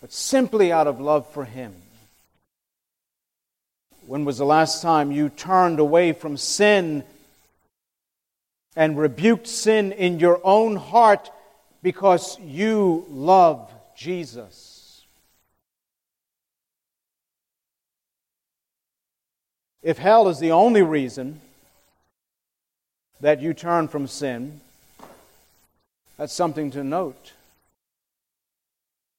but 0.00 0.11
simply 0.11 0.73
out 0.73 0.87
of 0.87 0.99
love 0.99 1.29
for 1.35 1.45
him. 1.45 1.75
When 4.07 4.25
was 4.25 4.38
the 4.38 4.47
last 4.47 4.81
time 4.81 5.12
you 5.12 5.29
turned 5.29 5.81
away 5.81 6.15
from 6.15 6.38
sin 6.38 7.05
and 8.75 8.99
rebuked 8.99 9.49
sin 9.49 9.93
in 9.93 10.19
your 10.19 10.41
own 10.43 10.76
heart 10.76 11.31
because 11.83 12.41
you 12.41 13.05
love 13.11 13.71
Jesus? 13.99 14.75
If 19.87 19.99
hell 19.99 20.26
is 20.26 20.40
the 20.40 20.50
only 20.50 20.83
reason 20.83 21.40
that 23.21 23.40
you 23.40 23.55
turn 23.55 23.87
from 23.87 24.09
sin, 24.09 24.61
that's 26.16 26.33
something 26.33 26.73
to 26.73 26.83
note. 26.83 27.35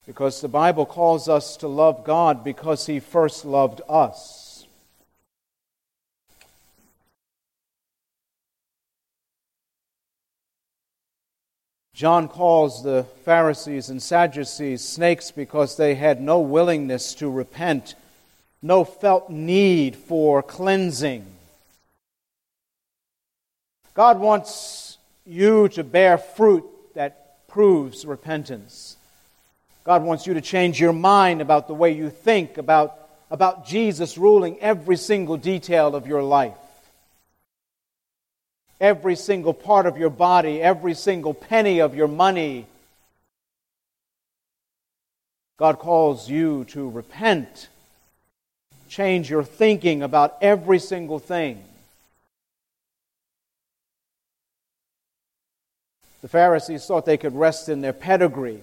Because 0.06 0.42
the 0.42 0.48
Bible 0.48 0.84
calls 0.84 1.26
us 1.26 1.56
to 1.56 1.68
love 1.68 2.04
God 2.04 2.44
because 2.44 2.84
He 2.84 3.00
first 3.00 3.46
loved 3.46 3.80
us. 3.88 4.66
John 11.94 12.28
calls 12.28 12.82
the 12.82 13.06
Pharisees 13.24 13.88
and 13.88 14.02
Sadducees 14.02 14.84
snakes 14.84 15.30
because 15.30 15.78
they 15.78 15.94
had 15.94 16.20
no 16.20 16.40
willingness 16.40 17.14
to 17.14 17.30
repent, 17.30 17.94
no 18.62 18.84
felt 18.84 19.30
need 19.30 19.96
for 19.96 20.42
cleansing. 20.42 21.24
God 23.94 24.18
wants 24.20 24.98
you 25.26 25.68
to 25.70 25.84
bear 25.84 26.18
fruit 26.18 26.64
that 26.94 27.46
proves 27.48 28.04
repentance. 28.04 28.96
God 29.84 30.02
wants 30.02 30.26
you 30.26 30.34
to 30.34 30.40
change 30.40 30.80
your 30.80 30.92
mind 30.92 31.40
about 31.40 31.66
the 31.66 31.74
way 31.74 31.92
you 31.92 32.10
think 32.10 32.58
about, 32.58 32.96
about 33.30 33.66
Jesus 33.66 34.18
ruling 34.18 34.58
every 34.60 34.96
single 34.96 35.36
detail 35.36 35.94
of 35.94 36.06
your 36.06 36.22
life. 36.22 36.54
Every 38.80 39.16
single 39.16 39.54
part 39.54 39.86
of 39.86 39.96
your 39.96 40.10
body, 40.10 40.62
every 40.62 40.94
single 40.94 41.34
penny 41.34 41.80
of 41.80 41.94
your 41.94 42.06
money. 42.06 42.66
God 45.56 45.78
calls 45.78 46.28
you 46.28 46.64
to 46.66 46.88
repent. 46.88 47.68
Change 48.88 49.30
your 49.30 49.44
thinking 49.44 50.02
about 50.02 50.36
every 50.40 50.78
single 50.78 51.18
thing. 51.18 51.62
The 56.22 56.28
Pharisees 56.28 56.84
thought 56.84 57.06
they 57.06 57.16
could 57.16 57.34
rest 57.34 57.68
in 57.68 57.80
their 57.80 57.92
pedigree. 57.92 58.60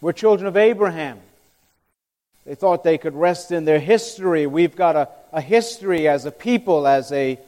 We're 0.00 0.12
children 0.12 0.46
of 0.46 0.56
Abraham. 0.56 1.18
They 2.46 2.54
thought 2.54 2.84
they 2.84 2.98
could 2.98 3.14
rest 3.14 3.52
in 3.52 3.64
their 3.64 3.80
history. 3.80 4.46
We've 4.46 4.76
got 4.76 4.96
a, 4.96 5.08
a 5.32 5.40
history 5.40 6.08
as 6.08 6.24
a 6.24 6.30
people, 6.30 6.86
as 6.86 7.10
a 7.12 7.38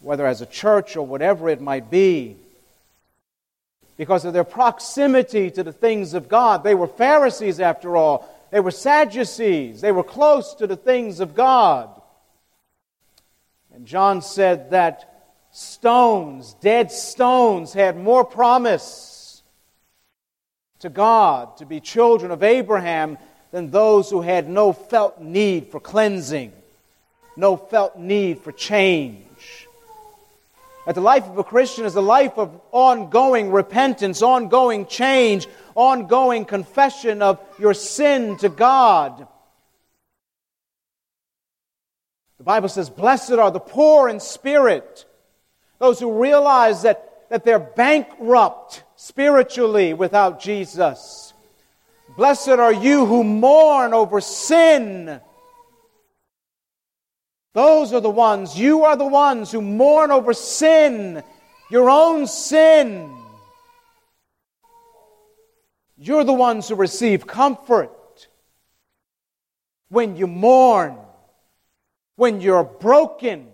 whether 0.00 0.26
as 0.26 0.40
a 0.40 0.46
church 0.46 0.96
or 0.96 1.06
whatever 1.06 1.48
it 1.48 1.60
might 1.60 1.90
be. 1.90 2.36
Because 3.96 4.24
of 4.24 4.32
their 4.32 4.44
proximity 4.44 5.50
to 5.50 5.62
the 5.62 5.72
things 5.72 6.14
of 6.14 6.28
God. 6.28 6.62
They 6.62 6.74
were 6.74 6.86
Pharisees 6.86 7.58
after 7.58 7.96
all. 7.96 8.28
They 8.50 8.60
were 8.60 8.70
Sadducees. 8.70 9.80
They 9.80 9.92
were 9.92 10.04
close 10.04 10.54
to 10.54 10.66
the 10.66 10.76
things 10.76 11.20
of 11.20 11.34
God. 11.34 11.90
And 13.74 13.86
John 13.86 14.22
said 14.22 14.70
that 14.70 15.36
stones, 15.50 16.54
dead 16.60 16.90
stones, 16.90 17.72
had 17.72 17.96
more 17.96 18.24
promise 18.24 19.42
to 20.80 20.88
God 20.88 21.56
to 21.58 21.66
be 21.66 21.80
children 21.80 22.30
of 22.30 22.42
Abraham 22.42 23.18
than 23.50 23.70
those 23.70 24.10
who 24.10 24.20
had 24.20 24.48
no 24.48 24.72
felt 24.72 25.20
need 25.20 25.68
for 25.68 25.80
cleansing, 25.80 26.52
no 27.36 27.56
felt 27.56 27.98
need 27.98 28.40
for 28.40 28.52
change. 28.52 29.27
That 30.88 30.94
the 30.94 31.02
life 31.02 31.26
of 31.26 31.36
a 31.36 31.44
Christian 31.44 31.84
is 31.84 31.96
a 31.96 32.00
life 32.00 32.38
of 32.38 32.58
ongoing 32.72 33.52
repentance, 33.52 34.22
ongoing 34.22 34.86
change, 34.86 35.46
ongoing 35.74 36.46
confession 36.46 37.20
of 37.20 37.38
your 37.58 37.74
sin 37.74 38.38
to 38.38 38.48
God. 38.48 39.28
The 42.38 42.44
Bible 42.44 42.70
says, 42.70 42.88
Blessed 42.88 43.32
are 43.32 43.50
the 43.50 43.60
poor 43.60 44.08
in 44.08 44.18
spirit, 44.18 45.04
those 45.78 46.00
who 46.00 46.22
realize 46.22 46.80
that, 46.84 47.28
that 47.28 47.44
they're 47.44 47.58
bankrupt 47.58 48.82
spiritually 48.96 49.92
without 49.92 50.40
Jesus. 50.40 51.34
Blessed 52.16 52.48
are 52.48 52.72
you 52.72 53.04
who 53.04 53.24
mourn 53.24 53.92
over 53.92 54.22
sin. 54.22 55.20
Those 57.58 57.92
are 57.92 58.00
the 58.00 58.08
ones, 58.08 58.56
you 58.56 58.84
are 58.84 58.94
the 58.94 59.04
ones 59.04 59.50
who 59.50 59.60
mourn 59.60 60.12
over 60.12 60.32
sin, 60.32 61.24
your 61.72 61.90
own 61.90 62.28
sin. 62.28 63.12
You're 65.96 66.22
the 66.22 66.32
ones 66.32 66.68
who 66.68 66.76
receive 66.76 67.26
comfort 67.26 68.28
when 69.88 70.14
you 70.14 70.28
mourn, 70.28 70.98
when 72.14 72.40
you're 72.40 72.62
broken 72.62 73.48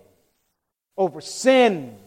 over 0.95 1.19
sin 1.19 1.97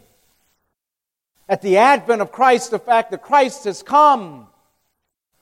at 1.49 1.63
the 1.63 1.79
advent 1.79 2.23
of 2.23 2.31
Christ, 2.31 2.71
the 2.71 2.79
fact 2.79 3.11
that 3.11 3.23
Christ 3.23 3.65
has 3.65 3.83
come 3.83 4.47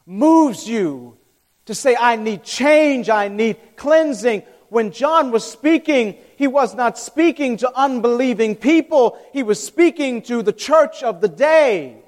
moves 0.06 0.66
you 0.66 1.18
to 1.66 1.74
say, 1.74 1.94
I 2.00 2.16
need 2.16 2.44
change, 2.44 3.10
I 3.10 3.28
need 3.28 3.58
cleansing. 3.76 4.42
When 4.68 4.90
John 4.90 5.30
was 5.30 5.44
speaking, 5.44 6.16
he 6.36 6.46
was 6.46 6.74
not 6.74 6.98
speaking 6.98 7.56
to 7.58 7.72
unbelieving 7.74 8.56
people, 8.56 9.18
he 9.32 9.42
was 9.42 9.62
speaking 9.62 10.22
to 10.22 10.42
the 10.42 10.52
church 10.52 11.02
of 11.02 11.20
the 11.20 11.28
day. 11.28 11.98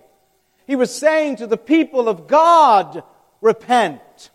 He 0.66 0.77
was 0.77 0.94
saying 0.94 1.37
to 1.37 1.47
the 1.47 1.57
people 1.57 2.09
of 2.09 2.27
God, 2.27 3.03
repent. 3.40 4.31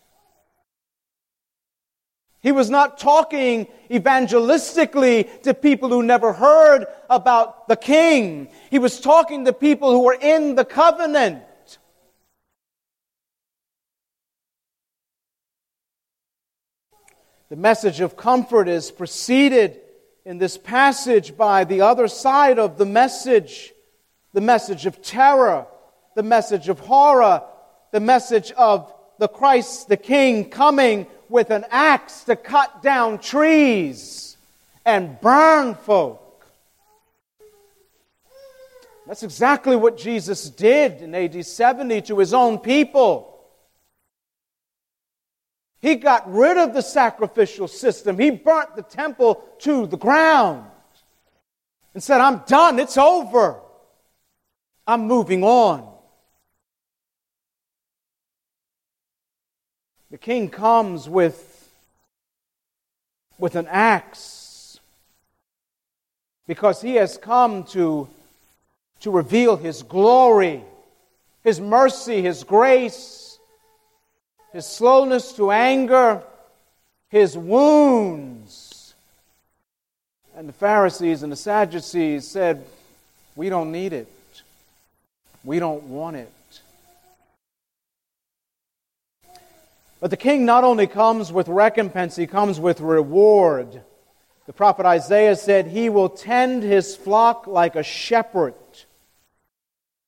He 2.41 2.51
was 2.51 2.69
not 2.69 2.97
talking 2.97 3.67
evangelistically 3.89 5.43
to 5.43 5.53
people 5.53 5.89
who 5.89 6.03
never 6.03 6.33
heard 6.33 6.87
about 7.09 7.69
the 7.69 7.77
king. 7.77 8.49
He 8.69 8.79
was 8.79 8.99
talking 8.99 9.45
to 9.45 9.53
people 9.53 9.91
who 9.91 10.01
were 10.01 10.17
in 10.19 10.55
the 10.55 10.65
covenant. 10.65 11.43
The 17.53 17.59
message 17.59 18.01
of 18.01 18.17
comfort 18.17 18.67
is 18.67 18.89
preceded 18.89 19.79
in 20.25 20.39
this 20.39 20.57
passage 20.57 21.37
by 21.37 21.65
the 21.65 21.81
other 21.81 22.07
side 22.07 22.57
of 22.57 22.79
the 22.79 22.85
message 22.87 23.71
the 24.33 24.41
message 24.41 24.87
of 24.87 25.03
terror, 25.03 25.67
the 26.15 26.23
message 26.23 26.67
of 26.67 26.79
horror, 26.79 27.43
the 27.91 27.99
message 27.99 28.51
of 28.53 28.91
the 29.19 29.27
Christ, 29.27 29.87
the 29.87 29.97
King, 29.97 30.49
coming 30.49 31.05
with 31.29 31.51
an 31.51 31.63
axe 31.69 32.23
to 32.23 32.35
cut 32.35 32.81
down 32.81 33.19
trees 33.19 34.35
and 34.83 35.21
burn 35.21 35.75
folk. 35.75 36.47
That's 39.05 39.21
exactly 39.21 39.75
what 39.75 39.95
Jesus 39.95 40.49
did 40.49 41.03
in 41.03 41.13
AD 41.13 41.45
70 41.45 42.01
to 42.01 42.17
his 42.17 42.33
own 42.33 42.57
people. 42.57 43.32
He 45.83 45.95
got 45.95 46.31
rid 46.31 46.55
of 46.55 46.73
the 46.73 46.81
sacrificial 46.81 47.67
system. 47.67 48.17
He 48.17 48.31
burnt 48.31 48.77
the 48.77 48.83
temple 48.83 49.43
to 49.59 49.85
the 49.85 49.97
ground 49.97 50.65
and 51.93 52.01
said, 52.01 52.21
I'm 52.21 52.37
done. 52.47 52.79
It's 52.79 52.97
over. 52.97 53.59
I'm 54.87 55.07
moving 55.07 55.43
on. 55.43 55.93
The 60.09 60.17
king 60.17 60.47
comes 60.49 61.09
with, 61.09 61.69
with 63.37 63.57
an 63.57 63.67
axe 63.69 64.79
because 66.47 66.81
he 66.81 66.95
has 66.95 67.17
come 67.17 67.65
to, 67.65 68.07
to 69.01 69.11
reveal 69.11 69.57
his 69.57 69.83
glory, 69.83 70.63
his 71.43 71.59
mercy, 71.59 72.21
his 72.21 72.45
grace, 72.45 73.32
his 74.53 74.67
slowness 74.67 75.33
to 75.33 75.51
anger, 75.51 76.21
his 77.09 77.35
wounds. 77.35 78.93
And 80.37 80.47
the 80.47 80.53
Pharisees 80.53 81.23
and 81.23 81.31
the 81.31 81.35
Sadducees 81.35 82.27
said, 82.27 82.63
We 83.35 83.49
don't 83.49 83.71
need 83.71 83.93
it. 83.93 84.07
We 85.43 85.59
don't 85.59 85.83
want 85.83 86.15
it. 86.15 86.31
But 89.99 90.11
the 90.11 90.17
king 90.17 90.45
not 90.45 90.63
only 90.63 90.85
comes 90.85 91.31
with 91.31 91.47
recompense, 91.47 92.15
he 92.15 92.27
comes 92.27 92.59
with 92.59 92.79
reward. 92.79 93.81
The 94.45 94.53
prophet 94.53 94.85
Isaiah 94.85 95.35
said, 95.35 95.67
He 95.67 95.89
will 95.89 96.09
tend 96.09 96.61
his 96.61 96.95
flock 96.95 97.47
like 97.47 97.75
a 97.75 97.83
shepherd. 97.83 98.53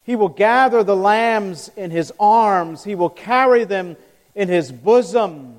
He 0.03 0.15
will 0.15 0.29
gather 0.29 0.83
the 0.83 0.95
lambs 0.95 1.71
in 1.75 1.89
his 1.89 2.13
arms, 2.19 2.83
he 2.83 2.93
will 2.93 3.09
carry 3.09 3.63
them 3.63 3.97
in 4.35 4.49
his 4.49 4.71
bosom, 4.71 5.55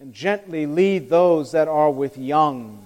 and 0.00 0.12
gently 0.12 0.66
lead 0.66 1.08
those 1.08 1.52
that 1.52 1.68
are 1.68 1.90
with 1.90 2.18
young. 2.18 2.80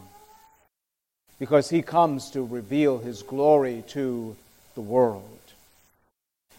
because 1.38 1.70
he 1.70 1.83
comes 1.83 2.31
to 2.33 2.42
reveal 2.42 2.98
his 2.98 3.22
glory 3.22 3.85
to 3.87 4.35
the 4.74 4.81
world. 4.81 5.38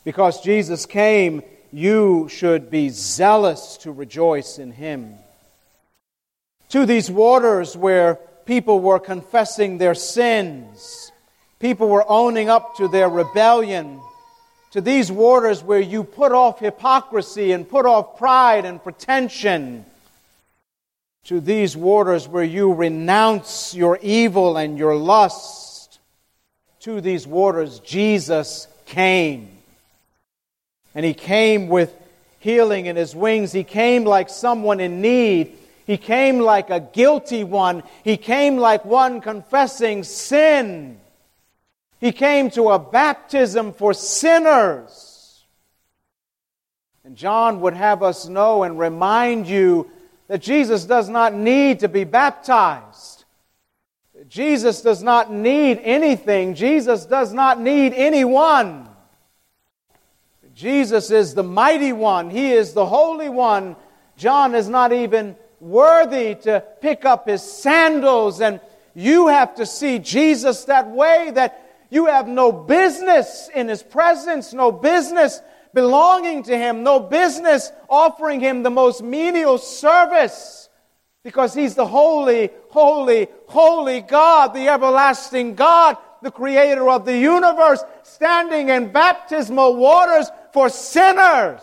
Because 0.05 0.41
Jesus 0.41 0.85
came, 0.85 1.43
you 1.73 2.29
should 2.29 2.71
be 2.71 2.89
zealous 2.89 3.77
to 3.77 3.91
rejoice 3.91 4.57
in 4.57 4.71
him. 4.71 5.15
To 6.69 6.85
these 6.85 7.11
waters 7.11 7.75
where 7.75 8.15
people 8.45 8.79
were 8.79 8.99
confessing 8.99 9.77
their 9.77 9.95
sins, 9.95 11.11
people 11.59 11.89
were 11.89 12.05
owning 12.07 12.49
up 12.49 12.77
to 12.77 12.87
their 12.87 13.09
rebellion, 13.09 13.99
to 14.71 14.81
these 14.81 15.11
waters 15.11 15.63
where 15.63 15.79
you 15.79 16.03
put 16.03 16.31
off 16.31 16.59
hypocrisy 16.59 17.51
and 17.51 17.67
put 17.67 17.85
off 17.85 18.17
pride 18.17 18.65
and 18.65 18.81
pretension, 18.83 19.85
to 21.25 21.39
these 21.39 21.77
waters 21.77 22.27
where 22.27 22.43
you 22.43 22.73
renounce 22.73 23.75
your 23.75 23.99
evil 24.01 24.57
and 24.57 24.77
your 24.77 24.95
lust. 24.95 25.99
To 26.81 27.01
these 27.01 27.27
waters, 27.27 27.79
Jesus 27.81 28.67
came. 28.85 29.49
And 30.95 31.05
he 31.05 31.13
came 31.13 31.67
with 31.67 31.93
healing 32.39 32.87
in 32.87 32.95
his 32.95 33.15
wings. 33.15 33.51
He 33.51 33.63
came 33.63 34.05
like 34.05 34.29
someone 34.29 34.79
in 34.79 35.01
need. 35.01 35.55
He 35.85 35.97
came 35.97 36.39
like 36.39 36.69
a 36.69 36.79
guilty 36.79 37.43
one. 37.43 37.83
He 38.03 38.17
came 38.17 38.57
like 38.57 38.85
one 38.85 39.21
confessing 39.21 40.03
sin. 40.03 40.99
He 41.99 42.11
came 42.11 42.49
to 42.51 42.69
a 42.69 42.79
baptism 42.79 43.73
for 43.73 43.93
sinners. 43.93 45.45
And 47.03 47.15
John 47.15 47.61
would 47.61 47.73
have 47.73 48.03
us 48.03 48.27
know 48.27 48.63
and 48.63 48.79
remind 48.79 49.47
you 49.47 49.89
that 50.27 50.41
Jesus 50.41 50.85
does 50.85 51.09
not 51.09 51.33
need 51.33 51.79
to 51.79 51.89
be 51.89 52.03
baptized. 52.03 53.25
Jesus 54.27 54.81
does 54.81 55.01
not 55.01 55.31
need 55.31 55.79
anything. 55.83 56.53
Jesus 56.53 57.05
does 57.05 57.33
not 57.33 57.59
need 57.59 57.93
anyone. 57.93 58.87
Jesus 60.53 61.09
is 61.09 61.33
the 61.33 61.43
mighty 61.43 61.93
one. 61.93 62.29
He 62.29 62.51
is 62.51 62.73
the 62.73 62.85
holy 62.85 63.29
one. 63.29 63.75
John 64.17 64.55
is 64.55 64.67
not 64.67 64.91
even 64.91 65.35
worthy 65.59 66.35
to 66.35 66.63
pick 66.81 67.05
up 67.05 67.27
his 67.27 67.41
sandals. 67.41 68.41
And 68.41 68.59
you 68.93 69.27
have 69.27 69.55
to 69.55 69.65
see 69.65 69.99
Jesus 69.99 70.65
that 70.65 70.89
way 70.89 71.31
that 71.33 71.68
you 71.89 72.05
have 72.05 72.27
no 72.27 72.51
business 72.51 73.49
in 73.53 73.67
his 73.67 73.83
presence, 73.83 74.53
no 74.53 74.71
business 74.71 75.41
belonging 75.73 76.43
to 76.43 76.57
Him, 76.57 76.83
no 76.83 76.99
business 76.99 77.71
offering 77.89 78.39
Him 78.39 78.63
the 78.63 78.69
most 78.69 79.01
menial 79.03 79.57
service 79.57 80.69
because 81.23 81.53
He's 81.53 81.75
the 81.75 81.85
holy, 81.85 82.49
holy, 82.69 83.27
holy 83.47 84.01
God, 84.01 84.53
the 84.53 84.67
everlasting 84.69 85.55
God, 85.55 85.97
the 86.21 86.31
creator 86.31 86.89
of 86.89 87.05
the 87.05 87.17
universe, 87.17 87.83
standing 88.03 88.69
in 88.69 88.91
baptismal 88.91 89.75
waters 89.75 90.29
for 90.53 90.69
sinners. 90.69 91.61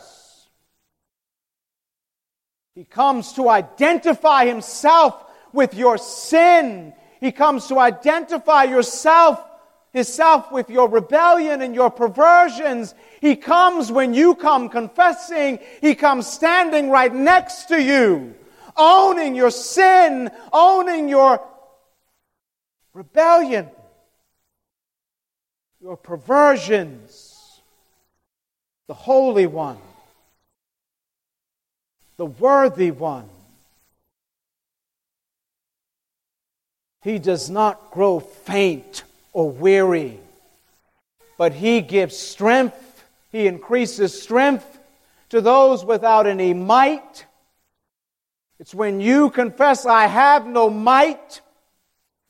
He 2.75 2.85
comes 2.85 3.33
to 3.35 3.49
identify 3.49 4.47
Himself 4.47 5.25
with 5.53 5.75
your 5.75 5.99
sin. 5.99 6.93
He 7.21 7.33
comes 7.33 7.69
to 7.69 7.79
identify 7.79 8.65
yourself 8.65 9.43
Himself 9.97 10.53
with 10.53 10.69
your 10.69 10.91
rebellion 10.91 11.63
and 11.63 11.75
your 11.75 11.91
perversions. 11.91 12.95
He 13.23 13.35
comes 13.35 13.91
when 13.91 14.13
you 14.13 14.35
come 14.35 14.69
confessing. 14.69 15.59
He 15.81 15.95
comes 15.95 16.27
standing 16.27 16.91
right 16.91 17.15
next 17.15 17.69
to 17.69 17.83
you, 17.83 18.35
owning 18.77 19.35
your 19.35 19.51
sin, 19.51 20.31
owning 20.53 21.09
your 21.09 21.41
rebellion, 22.93 23.71
your 25.81 25.97
perversions. 25.97 27.33
The 28.89 28.95
Holy 28.95 29.47
One, 29.47 29.79
the 32.19 32.27
Worthy 32.27 32.91
One. 32.91 33.31
He 37.03 37.19
does 37.19 37.49
not 37.49 37.91
grow 37.91 38.21
faint 38.21 39.03
or 39.37 39.51
weary, 39.51 40.19
but 41.37 41.53
He 41.53 41.83
gives 41.83 42.17
strength, 42.17 43.05
He 43.31 43.47
increases 43.47 44.19
strength 44.23 44.79
to 45.29 45.43
those 45.43 45.85
without 45.85 46.27
any 46.27 46.55
might. 46.55 47.27
It's 48.59 48.75
when 48.75 48.99
you 48.99 49.29
confess, 49.29 49.85
I 49.85 50.07
have 50.07 50.47
no 50.47 50.71
might, 50.71 51.43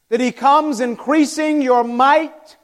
that 0.08 0.18
He 0.18 0.32
comes 0.32 0.80
increasing 0.80 1.62
your 1.62 1.84
might. 1.84 2.56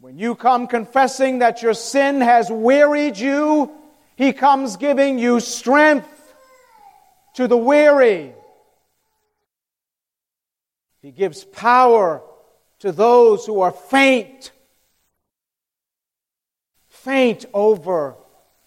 When 0.00 0.18
you 0.18 0.34
come 0.34 0.66
confessing 0.66 1.38
that 1.38 1.62
your 1.62 1.72
sin 1.72 2.20
has 2.20 2.50
wearied 2.50 3.16
you, 3.16 3.72
He 4.16 4.34
comes 4.34 4.76
giving 4.76 5.18
you 5.18 5.40
strength 5.40 6.34
to 7.36 7.48
the 7.48 7.56
weary. 7.56 8.34
He 11.02 11.10
gives 11.10 11.44
power 11.44 12.22
to 12.80 12.92
those 12.92 13.46
who 13.46 13.60
are 13.60 13.72
faint, 13.72 14.50
faint 16.90 17.44
over 17.52 18.14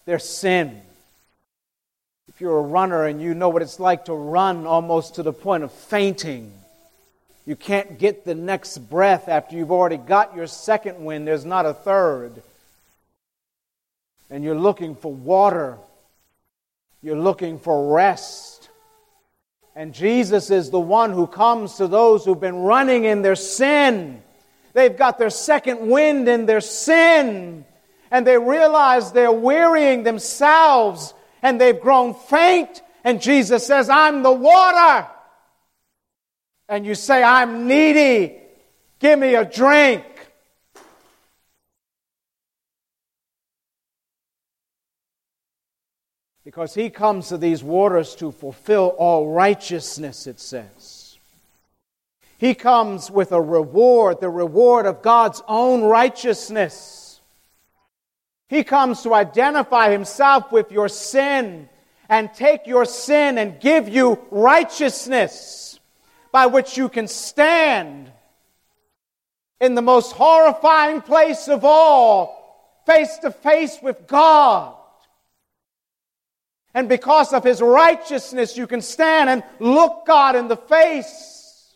their 0.04 0.18
sin. 0.18 0.80
If 2.28 2.40
you're 2.40 2.58
a 2.58 2.62
runner 2.62 3.06
and 3.06 3.20
you 3.20 3.34
know 3.34 3.50
what 3.50 3.62
it's 3.62 3.78
like 3.78 4.06
to 4.06 4.14
run 4.14 4.66
almost 4.66 5.16
to 5.16 5.22
the 5.22 5.32
point 5.32 5.64
of 5.64 5.72
fainting, 5.72 6.52
you 7.44 7.56
can't 7.56 7.98
get 7.98 8.24
the 8.24 8.34
next 8.34 8.78
breath 8.78 9.28
after 9.28 9.56
you've 9.56 9.72
already 9.72 9.96
got 9.96 10.34
your 10.34 10.46
second 10.46 11.04
wind, 11.04 11.26
there's 11.26 11.44
not 11.44 11.66
a 11.66 11.74
third. 11.74 12.42
And 14.30 14.42
you're 14.44 14.58
looking 14.58 14.94
for 14.94 15.12
water, 15.12 15.76
you're 17.02 17.18
looking 17.18 17.58
for 17.58 17.94
rest. 17.94 18.41
And 19.74 19.94
Jesus 19.94 20.50
is 20.50 20.70
the 20.70 20.80
one 20.80 21.12
who 21.12 21.26
comes 21.26 21.76
to 21.76 21.86
those 21.86 22.24
who've 22.24 22.38
been 22.38 22.56
running 22.56 23.04
in 23.04 23.22
their 23.22 23.36
sin. 23.36 24.22
They've 24.74 24.96
got 24.96 25.18
their 25.18 25.30
second 25.30 25.88
wind 25.88 26.28
in 26.28 26.46
their 26.46 26.60
sin. 26.60 27.64
And 28.10 28.26
they 28.26 28.36
realize 28.36 29.12
they're 29.12 29.32
wearying 29.32 30.02
themselves 30.02 31.14
and 31.42 31.60
they've 31.60 31.80
grown 31.80 32.14
faint. 32.14 32.82
And 33.02 33.20
Jesus 33.20 33.66
says, 33.66 33.88
I'm 33.88 34.22
the 34.22 34.32
water. 34.32 35.08
And 36.68 36.84
you 36.84 36.94
say, 36.94 37.22
I'm 37.22 37.66
needy. 37.66 38.38
Give 38.98 39.18
me 39.18 39.34
a 39.34 39.44
drink. 39.44 40.04
Because 46.44 46.74
he 46.74 46.90
comes 46.90 47.28
to 47.28 47.38
these 47.38 47.62
waters 47.62 48.16
to 48.16 48.32
fulfill 48.32 48.88
all 48.98 49.28
righteousness, 49.28 50.26
it 50.26 50.40
says. 50.40 51.18
He 52.38 52.54
comes 52.54 53.08
with 53.08 53.30
a 53.30 53.40
reward, 53.40 54.20
the 54.20 54.28
reward 54.28 54.86
of 54.86 55.02
God's 55.02 55.40
own 55.46 55.82
righteousness. 55.82 57.20
He 58.48 58.64
comes 58.64 59.02
to 59.02 59.14
identify 59.14 59.92
himself 59.92 60.50
with 60.50 60.72
your 60.72 60.88
sin 60.88 61.68
and 62.08 62.34
take 62.34 62.66
your 62.66 62.84
sin 62.84 63.38
and 63.38 63.60
give 63.60 63.88
you 63.88 64.18
righteousness 64.32 65.78
by 66.32 66.46
which 66.46 66.76
you 66.76 66.88
can 66.88 67.06
stand 67.06 68.10
in 69.60 69.76
the 69.76 69.80
most 69.80 70.10
horrifying 70.10 71.00
place 71.00 71.46
of 71.46 71.64
all, 71.64 72.82
face 72.84 73.18
to 73.18 73.30
face 73.30 73.78
with 73.80 74.08
God. 74.08 74.74
And 76.74 76.88
because 76.88 77.32
of 77.32 77.44
his 77.44 77.60
righteousness, 77.60 78.56
you 78.56 78.66
can 78.66 78.80
stand 78.80 79.28
and 79.28 79.42
look 79.58 80.06
God 80.06 80.36
in 80.36 80.48
the 80.48 80.56
face 80.56 81.74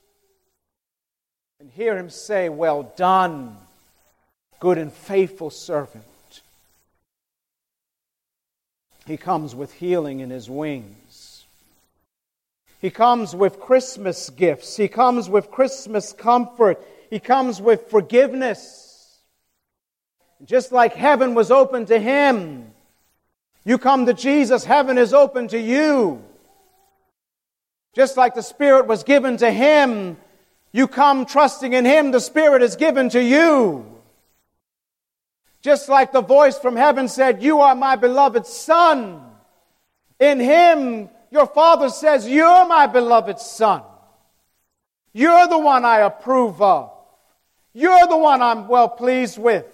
and 1.60 1.70
hear 1.70 1.96
him 1.96 2.10
say, 2.10 2.48
Well 2.48 2.92
done, 2.96 3.56
good 4.60 4.78
and 4.78 4.92
faithful 4.92 5.50
servant. 5.50 6.04
He 9.06 9.16
comes 9.16 9.54
with 9.54 9.72
healing 9.72 10.20
in 10.20 10.30
his 10.30 10.50
wings. 10.50 11.44
He 12.80 12.90
comes 12.90 13.34
with 13.34 13.60
Christmas 13.60 14.30
gifts. 14.30 14.76
He 14.76 14.88
comes 14.88 15.28
with 15.28 15.50
Christmas 15.50 16.12
comfort. 16.12 16.80
He 17.10 17.20
comes 17.20 17.60
with 17.60 17.88
forgiveness. 17.90 19.18
Just 20.44 20.72
like 20.72 20.94
heaven 20.94 21.34
was 21.34 21.50
open 21.50 21.86
to 21.86 21.98
him, 21.98 22.72
you 23.66 23.78
come 23.78 24.06
to 24.06 24.14
Jesus, 24.14 24.64
heaven 24.64 24.96
is 24.96 25.12
open 25.12 25.48
to 25.48 25.58
you. 25.58 26.22
Just 27.96 28.16
like 28.16 28.34
the 28.34 28.42
Spirit 28.42 28.86
was 28.86 29.02
given 29.02 29.36
to 29.38 29.50
him, 29.50 30.16
you 30.70 30.86
come 30.86 31.26
trusting 31.26 31.72
in 31.72 31.84
him, 31.84 32.12
the 32.12 32.20
Spirit 32.20 32.62
is 32.62 32.76
given 32.76 33.08
to 33.08 33.20
you. 33.20 33.84
Just 35.62 35.88
like 35.88 36.12
the 36.12 36.20
voice 36.20 36.56
from 36.56 36.76
heaven 36.76 37.08
said, 37.08 37.42
You 37.42 37.60
are 37.60 37.74
my 37.74 37.96
beloved 37.96 38.46
Son. 38.46 39.20
In 40.20 40.38
him, 40.38 41.10
your 41.32 41.48
Father 41.48 41.88
says, 41.88 42.28
You're 42.28 42.68
my 42.68 42.86
beloved 42.86 43.40
Son. 43.40 43.82
You're 45.12 45.48
the 45.48 45.58
one 45.58 45.84
I 45.84 46.02
approve 46.02 46.62
of. 46.62 46.92
You're 47.72 48.06
the 48.06 48.16
one 48.16 48.42
I'm 48.42 48.68
well 48.68 48.88
pleased 48.88 49.38
with. 49.38 49.66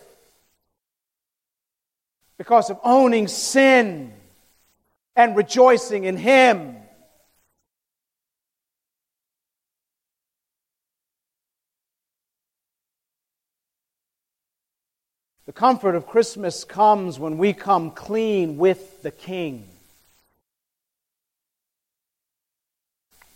Because 2.38 2.70
of 2.70 2.78
owning 2.82 3.28
sin 3.28 4.12
and 5.14 5.36
rejoicing 5.36 6.04
in 6.04 6.16
Him. 6.16 6.76
The 15.46 15.52
comfort 15.52 15.96
of 15.96 16.06
Christmas 16.06 16.64
comes 16.64 17.18
when 17.18 17.36
we 17.36 17.52
come 17.52 17.90
clean 17.90 18.56
with 18.56 19.02
the 19.02 19.10
King. 19.10 19.68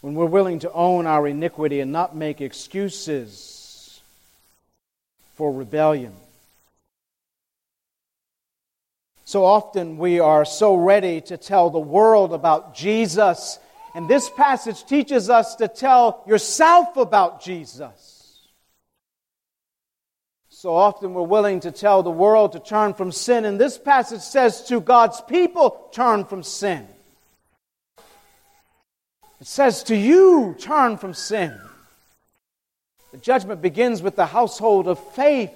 When 0.00 0.14
we're 0.14 0.26
willing 0.26 0.60
to 0.60 0.72
own 0.72 1.06
our 1.06 1.26
iniquity 1.26 1.80
and 1.80 1.92
not 1.92 2.14
make 2.16 2.40
excuses 2.40 4.00
for 5.34 5.52
rebellion. 5.52 6.14
So 9.26 9.44
often 9.44 9.98
we 9.98 10.20
are 10.20 10.44
so 10.44 10.76
ready 10.76 11.20
to 11.22 11.36
tell 11.36 11.68
the 11.68 11.80
world 11.80 12.32
about 12.32 12.76
Jesus, 12.76 13.58
and 13.92 14.08
this 14.08 14.30
passage 14.30 14.86
teaches 14.86 15.28
us 15.28 15.56
to 15.56 15.66
tell 15.66 16.22
yourself 16.28 16.96
about 16.96 17.42
Jesus. 17.42 18.46
So 20.48 20.76
often 20.76 21.12
we're 21.12 21.22
willing 21.22 21.58
to 21.60 21.72
tell 21.72 22.04
the 22.04 22.10
world 22.10 22.52
to 22.52 22.60
turn 22.60 22.94
from 22.94 23.10
sin, 23.10 23.44
and 23.44 23.60
this 23.60 23.76
passage 23.76 24.20
says 24.20 24.62
to 24.68 24.78
God's 24.80 25.20
people, 25.22 25.88
turn 25.90 26.24
from 26.24 26.44
sin. 26.44 26.86
It 29.40 29.48
says 29.48 29.82
to 29.84 29.96
you, 29.96 30.54
turn 30.56 30.98
from 30.98 31.14
sin. 31.14 31.52
The 33.10 33.18
judgment 33.18 33.60
begins 33.60 34.02
with 34.02 34.14
the 34.14 34.26
household 34.26 34.86
of 34.86 35.00
faith. 35.14 35.50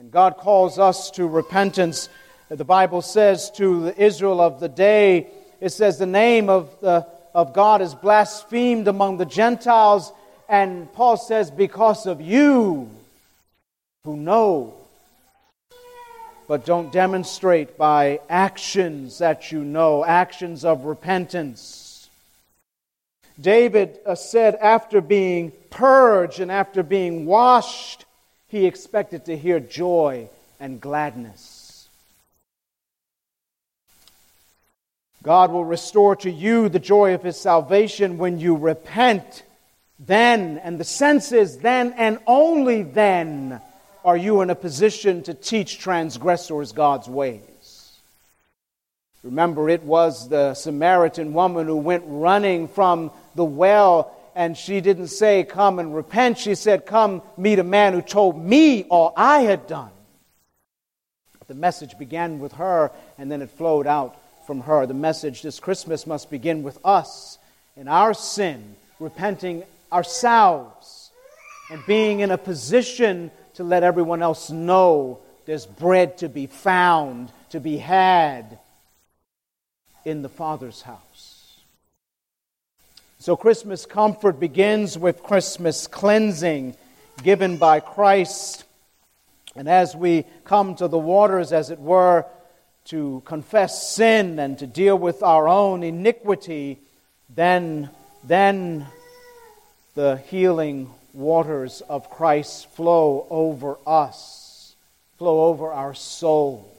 And 0.00 0.10
God 0.10 0.38
calls 0.38 0.78
us 0.78 1.10
to 1.10 1.26
repentance. 1.26 2.08
The 2.48 2.64
Bible 2.64 3.02
says 3.02 3.50
to 3.56 3.82
the 3.84 4.02
Israel 4.02 4.40
of 4.40 4.58
the 4.58 4.68
day, 4.68 5.26
it 5.60 5.68
says, 5.72 5.98
the 5.98 6.06
name 6.06 6.48
of, 6.48 6.74
the, 6.80 7.06
of 7.34 7.52
God 7.52 7.82
is 7.82 7.94
blasphemed 7.94 8.88
among 8.88 9.18
the 9.18 9.26
Gentiles 9.26 10.10
and 10.48 10.90
Paul 10.94 11.18
says, 11.18 11.50
because 11.50 12.06
of 12.06 12.22
you 12.22 12.88
who 14.04 14.16
know, 14.16 14.72
but 16.48 16.64
don't 16.64 16.90
demonstrate 16.90 17.76
by 17.76 18.20
actions 18.30 19.18
that 19.18 19.52
you 19.52 19.62
know, 19.62 20.02
actions 20.02 20.64
of 20.64 20.86
repentance. 20.86 22.08
David 23.38 23.98
uh, 24.06 24.14
said, 24.14 24.54
after 24.54 25.02
being 25.02 25.52
purged 25.68 26.40
and 26.40 26.50
after 26.50 26.82
being 26.82 27.26
washed, 27.26 28.06
he 28.50 28.66
expected 28.66 29.24
to 29.26 29.36
hear 29.36 29.60
joy 29.60 30.28
and 30.58 30.80
gladness. 30.80 31.88
God 35.22 35.52
will 35.52 35.64
restore 35.64 36.16
to 36.16 36.30
you 36.30 36.68
the 36.68 36.78
joy 36.78 37.14
of 37.14 37.22
his 37.22 37.38
salvation 37.38 38.18
when 38.18 38.38
you 38.38 38.56
repent 38.56 39.44
then, 39.98 40.58
and 40.58 40.80
the 40.80 40.84
sense 40.84 41.30
is 41.30 41.58
then 41.58 41.92
and 41.96 42.18
only 42.26 42.82
then, 42.82 43.60
are 44.04 44.16
you 44.16 44.40
in 44.40 44.50
a 44.50 44.54
position 44.54 45.22
to 45.24 45.34
teach 45.34 45.78
transgressors 45.78 46.72
God's 46.72 47.08
ways. 47.08 47.98
Remember, 49.22 49.68
it 49.68 49.82
was 49.82 50.28
the 50.30 50.54
Samaritan 50.54 51.34
woman 51.34 51.66
who 51.66 51.76
went 51.76 52.04
running 52.06 52.66
from 52.66 53.10
the 53.34 53.44
well, 53.44 54.16
and 54.34 54.56
she 54.56 54.80
didn't 54.80 55.08
say, 55.08 55.44
Come 55.44 55.78
and 55.78 55.94
repent. 55.94 56.38
She 56.38 56.54
said, 56.54 56.86
Come 56.86 57.22
meet 57.36 57.58
a 57.58 57.64
man 57.64 57.92
who 57.92 58.02
told 58.02 58.42
me 58.42 58.84
all 58.84 59.12
I 59.16 59.40
had 59.40 59.66
done. 59.66 59.90
The 61.48 61.54
message 61.54 61.98
began 61.98 62.38
with 62.38 62.52
her, 62.52 62.92
and 63.18 63.30
then 63.30 63.42
it 63.42 63.50
flowed 63.50 63.86
out 63.88 64.16
from 64.46 64.60
her. 64.60 64.86
The 64.86 64.94
message 64.94 65.42
this 65.42 65.58
Christmas 65.58 66.06
must 66.06 66.30
begin 66.30 66.62
with 66.62 66.78
us 66.84 67.38
in 67.76 67.88
our 67.88 68.14
sin, 68.14 68.76
repenting 69.00 69.64
ourselves 69.92 71.10
and 71.70 71.84
being 71.86 72.20
in 72.20 72.30
a 72.30 72.38
position 72.38 73.30
to 73.54 73.64
let 73.64 73.82
everyone 73.82 74.22
else 74.22 74.50
know 74.50 75.18
there's 75.46 75.66
bread 75.66 76.18
to 76.18 76.28
be 76.28 76.46
found, 76.46 77.30
to 77.50 77.60
be 77.60 77.78
had 77.78 78.58
in 80.04 80.22
the 80.22 80.28
Father's 80.28 80.82
house. 80.82 81.29
So, 83.22 83.36
Christmas 83.36 83.84
comfort 83.84 84.40
begins 84.40 84.96
with 84.96 85.22
Christmas 85.22 85.86
cleansing 85.86 86.74
given 87.22 87.58
by 87.58 87.80
Christ. 87.80 88.64
And 89.54 89.68
as 89.68 89.94
we 89.94 90.24
come 90.44 90.74
to 90.76 90.88
the 90.88 90.96
waters, 90.96 91.52
as 91.52 91.68
it 91.68 91.78
were, 91.78 92.24
to 92.86 93.20
confess 93.26 93.92
sin 93.92 94.38
and 94.38 94.58
to 94.60 94.66
deal 94.66 94.96
with 94.96 95.22
our 95.22 95.48
own 95.48 95.82
iniquity, 95.82 96.78
then, 97.28 97.90
then 98.24 98.86
the 99.94 100.16
healing 100.30 100.88
waters 101.12 101.82
of 101.90 102.08
Christ 102.08 102.70
flow 102.70 103.26
over 103.28 103.76
us, 103.86 104.74
flow 105.18 105.44
over 105.44 105.70
our 105.70 105.92
soul, 105.92 106.74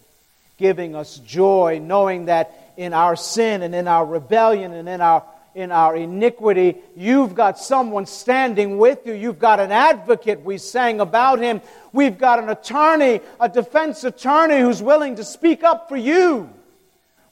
giving 0.57 0.95
us 0.95 1.19
joy, 1.19 1.79
knowing 1.79 2.25
that 2.25 2.73
in 2.77 2.93
our 2.93 3.15
sin 3.15 3.61
and 3.61 3.75
in 3.75 3.87
our 3.87 4.03
rebellion 4.03 4.73
and 4.73 4.89
in 4.89 5.01
our 5.01 5.23
in 5.53 5.71
our 5.71 5.95
iniquity, 5.95 6.77
you've 6.95 7.35
got 7.35 7.59
someone 7.59 8.05
standing 8.05 8.77
with 8.77 9.05
you. 9.05 9.13
You've 9.13 9.39
got 9.39 9.59
an 9.59 9.71
advocate. 9.71 10.41
We 10.41 10.57
sang 10.57 11.01
about 11.01 11.39
him. 11.39 11.61
We've 11.91 12.17
got 12.17 12.39
an 12.39 12.49
attorney, 12.49 13.19
a 13.39 13.49
defense 13.49 14.03
attorney 14.03 14.59
who's 14.59 14.81
willing 14.81 15.17
to 15.17 15.23
speak 15.23 15.63
up 15.63 15.89
for 15.89 15.97
you. 15.97 16.49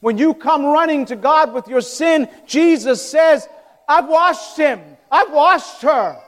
When 0.00 0.18
you 0.18 0.34
come 0.34 0.64
running 0.64 1.06
to 1.06 1.16
God 1.16 1.52
with 1.52 1.68
your 1.68 1.80
sin, 1.80 2.28
Jesus 2.46 3.08
says, 3.08 3.48
I've 3.88 4.08
washed 4.08 4.56
him. 4.56 4.80
I've 5.10 5.32
washed 5.32 5.82
her. 5.82 6.18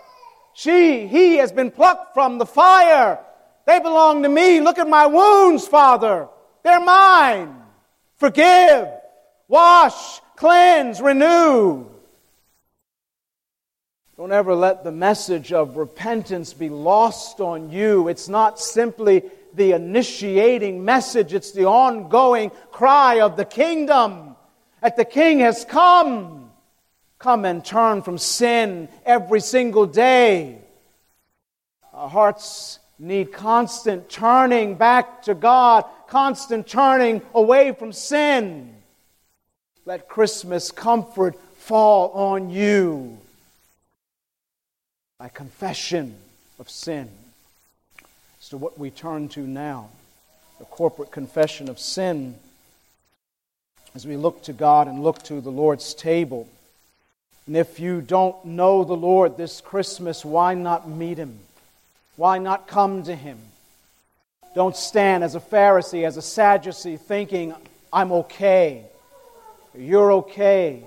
She, 0.54 1.06
he 1.06 1.36
has 1.36 1.52
been 1.52 1.70
plucked 1.70 2.14
from 2.14 2.38
the 2.38 2.46
fire. 2.46 3.18
They 3.66 3.80
belong 3.80 4.22
to 4.22 4.28
me. 4.28 4.60
Look 4.60 4.78
at 4.78 4.88
my 4.88 5.06
wounds, 5.06 5.66
Father. 5.66 6.28
They're 6.62 6.80
mine. 6.80 7.62
Forgive, 8.16 8.88
wash, 9.52 10.22
cleanse, 10.34 11.02
renew. 11.02 11.84
Don't 14.16 14.32
ever 14.32 14.54
let 14.54 14.82
the 14.82 14.90
message 14.90 15.52
of 15.52 15.76
repentance 15.76 16.54
be 16.54 16.70
lost 16.70 17.38
on 17.38 17.70
you. 17.70 18.08
It's 18.08 18.30
not 18.30 18.58
simply 18.58 19.24
the 19.52 19.72
initiating 19.72 20.82
message, 20.82 21.34
it's 21.34 21.52
the 21.52 21.66
ongoing 21.66 22.50
cry 22.70 23.20
of 23.20 23.36
the 23.36 23.44
kingdom 23.44 24.36
that 24.80 24.96
the 24.96 25.04
king 25.04 25.40
has 25.40 25.66
come. 25.66 26.50
Come 27.18 27.44
and 27.44 27.62
turn 27.62 28.00
from 28.00 28.16
sin 28.16 28.88
every 29.04 29.40
single 29.40 29.84
day. 29.84 30.62
Our 31.92 32.08
hearts 32.08 32.78
need 32.98 33.32
constant 33.32 34.08
turning 34.08 34.76
back 34.76 35.24
to 35.24 35.34
God, 35.34 35.84
constant 36.08 36.66
turning 36.66 37.20
away 37.34 37.72
from 37.72 37.92
sin. 37.92 38.81
Let 39.84 40.08
Christmas 40.08 40.70
comfort 40.70 41.34
fall 41.56 42.12
on 42.12 42.50
you 42.50 43.18
by 45.18 45.28
confession 45.28 46.14
of 46.60 46.70
sin. 46.70 47.08
So, 48.38 48.56
what 48.56 48.78
we 48.78 48.90
turn 48.90 49.28
to 49.30 49.40
now, 49.40 49.88
the 50.60 50.64
corporate 50.66 51.10
confession 51.10 51.68
of 51.68 51.80
sin, 51.80 52.36
as 53.94 54.06
we 54.06 54.16
look 54.16 54.44
to 54.44 54.52
God 54.52 54.86
and 54.86 55.02
look 55.02 55.20
to 55.24 55.40
the 55.40 55.50
Lord's 55.50 55.94
table. 55.94 56.48
And 57.48 57.56
if 57.56 57.80
you 57.80 58.00
don't 58.00 58.44
know 58.44 58.84
the 58.84 58.94
Lord 58.94 59.36
this 59.36 59.60
Christmas, 59.60 60.24
why 60.24 60.54
not 60.54 60.88
meet 60.88 61.18
Him? 61.18 61.40
Why 62.14 62.38
not 62.38 62.68
come 62.68 63.02
to 63.02 63.16
Him? 63.16 63.38
Don't 64.54 64.76
stand 64.76 65.24
as 65.24 65.34
a 65.34 65.40
Pharisee, 65.40 66.06
as 66.06 66.16
a 66.16 66.22
Sadducee, 66.22 66.98
thinking, 66.98 67.52
I'm 67.92 68.12
okay. 68.12 68.84
You're 69.74 70.12
okay. 70.12 70.84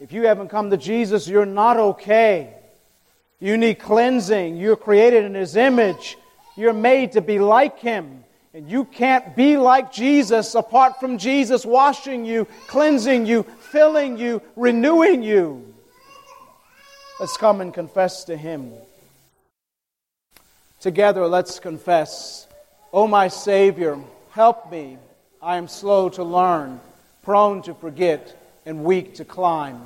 If 0.00 0.12
you 0.12 0.26
haven't 0.26 0.48
come 0.48 0.70
to 0.70 0.76
Jesus, 0.76 1.28
you're 1.28 1.46
not 1.46 1.78
okay. 1.78 2.54
You 3.38 3.56
need 3.56 3.78
cleansing. 3.78 4.56
You're 4.56 4.76
created 4.76 5.24
in 5.24 5.34
His 5.34 5.56
image. 5.56 6.16
You're 6.56 6.72
made 6.72 7.12
to 7.12 7.20
be 7.20 7.38
like 7.38 7.78
Him. 7.80 8.24
And 8.54 8.70
you 8.70 8.84
can't 8.84 9.34
be 9.34 9.56
like 9.56 9.92
Jesus 9.92 10.54
apart 10.54 11.00
from 11.00 11.18
Jesus 11.18 11.66
washing 11.66 12.24
you, 12.24 12.46
cleansing 12.68 13.26
you, 13.26 13.42
filling 13.42 14.16
you, 14.16 14.40
renewing 14.54 15.22
you. 15.22 15.74
Let's 17.18 17.36
come 17.36 17.60
and 17.60 17.74
confess 17.74 18.24
to 18.24 18.36
Him. 18.36 18.72
Together, 20.80 21.26
let's 21.26 21.58
confess. 21.58 22.46
O 22.92 23.02
oh, 23.02 23.06
my 23.08 23.28
Savior, 23.28 23.98
help 24.30 24.70
me. 24.70 24.98
I 25.42 25.56
am 25.56 25.66
slow 25.66 26.08
to 26.10 26.22
learn, 26.22 26.80
prone 27.24 27.62
to 27.62 27.74
forget, 27.74 28.36
and 28.66 28.84
weak 28.84 29.14
to 29.16 29.24
climb. 29.24 29.80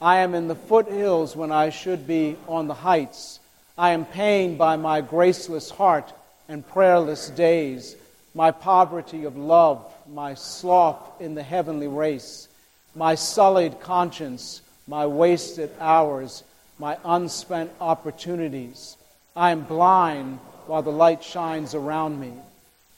I 0.00 0.18
am 0.18 0.34
in 0.34 0.48
the 0.48 0.54
foothills 0.54 1.36
when 1.36 1.52
I 1.52 1.70
should 1.70 2.06
be 2.06 2.36
on 2.48 2.68
the 2.68 2.74
heights. 2.74 3.38
I 3.76 3.90
am 3.90 4.04
pained 4.04 4.58
by 4.58 4.76
my 4.76 5.00
graceless 5.00 5.70
heart 5.70 6.12
and 6.48 6.66
prayerless 6.66 7.30
days, 7.30 7.96
my 8.34 8.50
poverty 8.50 9.24
of 9.24 9.36
love, 9.36 9.84
my 10.12 10.34
sloth 10.34 11.20
in 11.20 11.34
the 11.34 11.42
heavenly 11.42 11.88
race, 11.88 12.48
my 12.94 13.14
sullied 13.14 13.80
conscience, 13.80 14.62
my 14.86 15.06
wasted 15.06 15.70
hours, 15.80 16.42
my 16.78 16.96
unspent 17.04 17.70
opportunities. 17.80 18.96
I 19.36 19.50
am 19.50 19.62
blind 19.62 20.38
while 20.66 20.82
the 20.82 20.90
light 20.90 21.22
shines 21.22 21.74
around 21.74 22.18
me. 22.18 22.32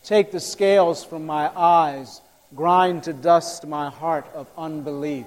Take 0.05 0.33
the 0.33 0.41
scales 0.41 1.05
from 1.05 1.27
my 1.27 1.51
eyes, 1.57 2.21
grind 2.55 3.05
to 3.05 3.13
dust 3.13 3.67
my 3.67 3.91
heart 3.91 4.27
of 4.35 4.47
unbelief. 4.57 5.27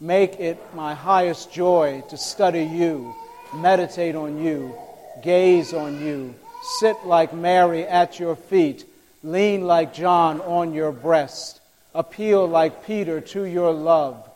Make 0.00 0.40
it 0.40 0.58
my 0.74 0.94
highest 0.94 1.52
joy 1.52 2.02
to 2.08 2.16
study 2.16 2.64
you, 2.64 3.14
meditate 3.54 4.14
on 4.14 4.42
you, 4.42 4.74
gaze 5.22 5.74
on 5.74 6.00
you, 6.00 6.34
sit 6.78 6.96
like 7.04 7.34
Mary 7.34 7.84
at 7.84 8.18
your 8.18 8.36
feet, 8.36 8.86
lean 9.22 9.66
like 9.66 9.92
John 9.92 10.40
on 10.40 10.72
your 10.72 10.92
breast, 10.92 11.60
appeal 11.94 12.46
like 12.46 12.86
Peter 12.86 13.20
to 13.20 13.44
your 13.44 13.72
love, 13.72 14.26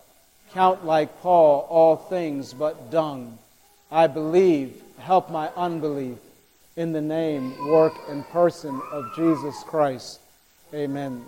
count 0.53 0.85
like 0.85 1.21
Paul 1.23 1.67
all 1.71 1.97
things 1.97 2.53
but 2.53 2.91
dung. 2.91 3.39
I 3.91 4.07
believe, 4.07 4.83
help 4.99 5.31
my 5.31 5.49
unbelief. 5.57 6.19
In 6.77 6.93
the 6.93 7.01
name, 7.01 7.69
work, 7.69 7.95
and 8.09 8.25
person 8.29 8.81
of 8.93 9.15
Jesus 9.15 9.55
Christ. 9.65 10.19
Amen. 10.75 11.25